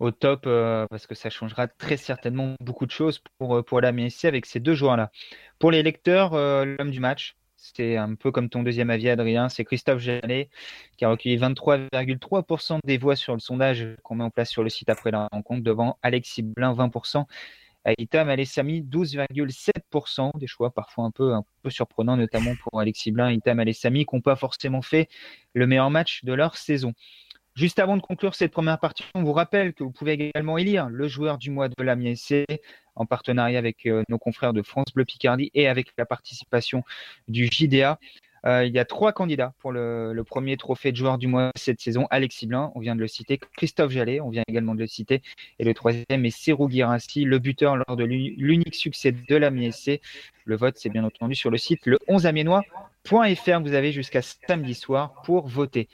au 0.00 0.10
top 0.10 0.44
parce 0.44 1.06
que 1.06 1.14
ça 1.14 1.30
changera 1.30 1.68
très 1.68 1.96
certainement 1.96 2.56
beaucoup 2.60 2.86
de 2.86 2.90
choses 2.90 3.22
pour, 3.38 3.64
pour 3.64 3.80
la 3.80 3.92
MSC 3.92 4.24
avec 4.24 4.46
ces 4.46 4.60
deux 4.60 4.74
joueurs-là. 4.74 5.10
Pour 5.58 5.70
les 5.70 5.82
lecteurs, 5.82 6.34
l'homme 6.34 6.90
du 6.90 7.00
match, 7.00 7.36
c'est 7.62 7.96
un 7.98 8.14
peu 8.14 8.32
comme 8.32 8.48
ton 8.48 8.62
deuxième 8.62 8.88
avis, 8.88 9.10
Adrien. 9.10 9.50
C'est 9.50 9.64
Christophe 9.64 10.00
Jallet 10.00 10.48
qui 10.96 11.04
a 11.04 11.10
recueilli 11.10 11.36
23,3% 11.36 12.78
des 12.84 12.96
voix 12.96 13.16
sur 13.16 13.34
le 13.34 13.40
sondage 13.40 13.86
qu'on 14.02 14.14
met 14.14 14.24
en 14.24 14.30
place 14.30 14.48
sur 14.48 14.62
le 14.64 14.70
site 14.70 14.88
après 14.88 15.10
la 15.10 15.28
rencontre 15.30 15.62
devant 15.62 15.98
Alexis 16.02 16.42
Blin, 16.42 16.74
20%. 16.74 17.26
Itam 17.98 18.28
Alessami, 18.28 18.82
12,7%, 18.82 20.38
des 20.38 20.46
choix 20.46 20.70
parfois 20.70 21.04
un 21.04 21.10
peu, 21.10 21.32
un 21.34 21.44
peu 21.62 21.70
surprenants, 21.70 22.16
notamment 22.16 22.54
pour 22.62 22.80
Alexis 22.80 23.10
Blin 23.10 23.30
et 23.30 23.34
Itam 23.34 23.58
Alessami, 23.58 24.04
qui 24.06 24.14
n'ont 24.14 24.20
pas 24.20 24.36
forcément 24.36 24.82
fait 24.82 25.08
le 25.54 25.66
meilleur 25.66 25.90
match 25.90 26.24
de 26.24 26.32
leur 26.32 26.56
saison. 26.56 26.92
Juste 27.60 27.78
avant 27.78 27.98
de 27.98 28.00
conclure 28.00 28.34
cette 28.34 28.52
première 28.52 28.78
partie, 28.78 29.04
on 29.14 29.22
vous 29.22 29.34
rappelle 29.34 29.74
que 29.74 29.84
vous 29.84 29.90
pouvez 29.90 30.14
également 30.14 30.56
élire 30.56 30.88
le 30.88 31.08
joueur 31.08 31.36
du 31.36 31.50
mois 31.50 31.68
de 31.68 31.82
la 31.82 31.94
MSC 31.94 32.46
en 32.94 33.04
partenariat 33.04 33.58
avec 33.58 33.84
euh, 33.84 34.02
nos 34.08 34.16
confrères 34.16 34.54
de 34.54 34.62
France 34.62 34.86
Bleu 34.94 35.04
Picardie 35.04 35.50
et 35.52 35.68
avec 35.68 35.88
la 35.98 36.06
participation 36.06 36.84
du 37.28 37.50
JDA. 37.52 37.98
Euh, 38.46 38.64
il 38.64 38.72
y 38.74 38.78
a 38.78 38.86
trois 38.86 39.12
candidats 39.12 39.52
pour 39.58 39.72
le, 39.72 40.22
premier 40.26 40.56
trophée 40.56 40.90
de 40.90 40.96
joueur 40.96 41.18
du 41.18 41.26
mois 41.26 41.50
cette 41.54 41.82
saison. 41.82 42.06
Alexis 42.08 42.46
Blin, 42.46 42.72
on 42.74 42.80
vient 42.80 42.94
de 42.94 43.00
le 43.00 43.08
citer. 43.08 43.38
Christophe 43.58 43.90
Jallet, 43.90 44.20
on 44.20 44.30
vient 44.30 44.44
également 44.48 44.74
de 44.74 44.80
le 44.80 44.86
citer. 44.86 45.20
Et 45.58 45.64
le 45.64 45.74
troisième 45.74 46.24
est 46.24 46.30
Serou 46.30 46.66
Guirassi, 46.66 47.24
le 47.24 47.38
buteur 47.38 47.76
lors 47.76 47.96
de 47.96 48.04
l'unique 48.04 48.74
succès 48.74 49.12
de 49.12 49.36
la 49.36 49.50
MSC. 49.50 50.00
Le 50.46 50.56
vote, 50.56 50.78
c'est 50.78 50.88
bien 50.88 51.04
entendu 51.04 51.34
sur 51.34 51.50
le 51.50 51.58
site 51.58 51.84
le 51.84 51.98
11amiennois.fr. 52.08 53.62
Vous 53.62 53.74
avez 53.74 53.92
jusqu'à 53.92 54.22
samedi 54.22 54.74
soir 54.74 55.20
pour 55.24 55.46
voter. 55.46 55.88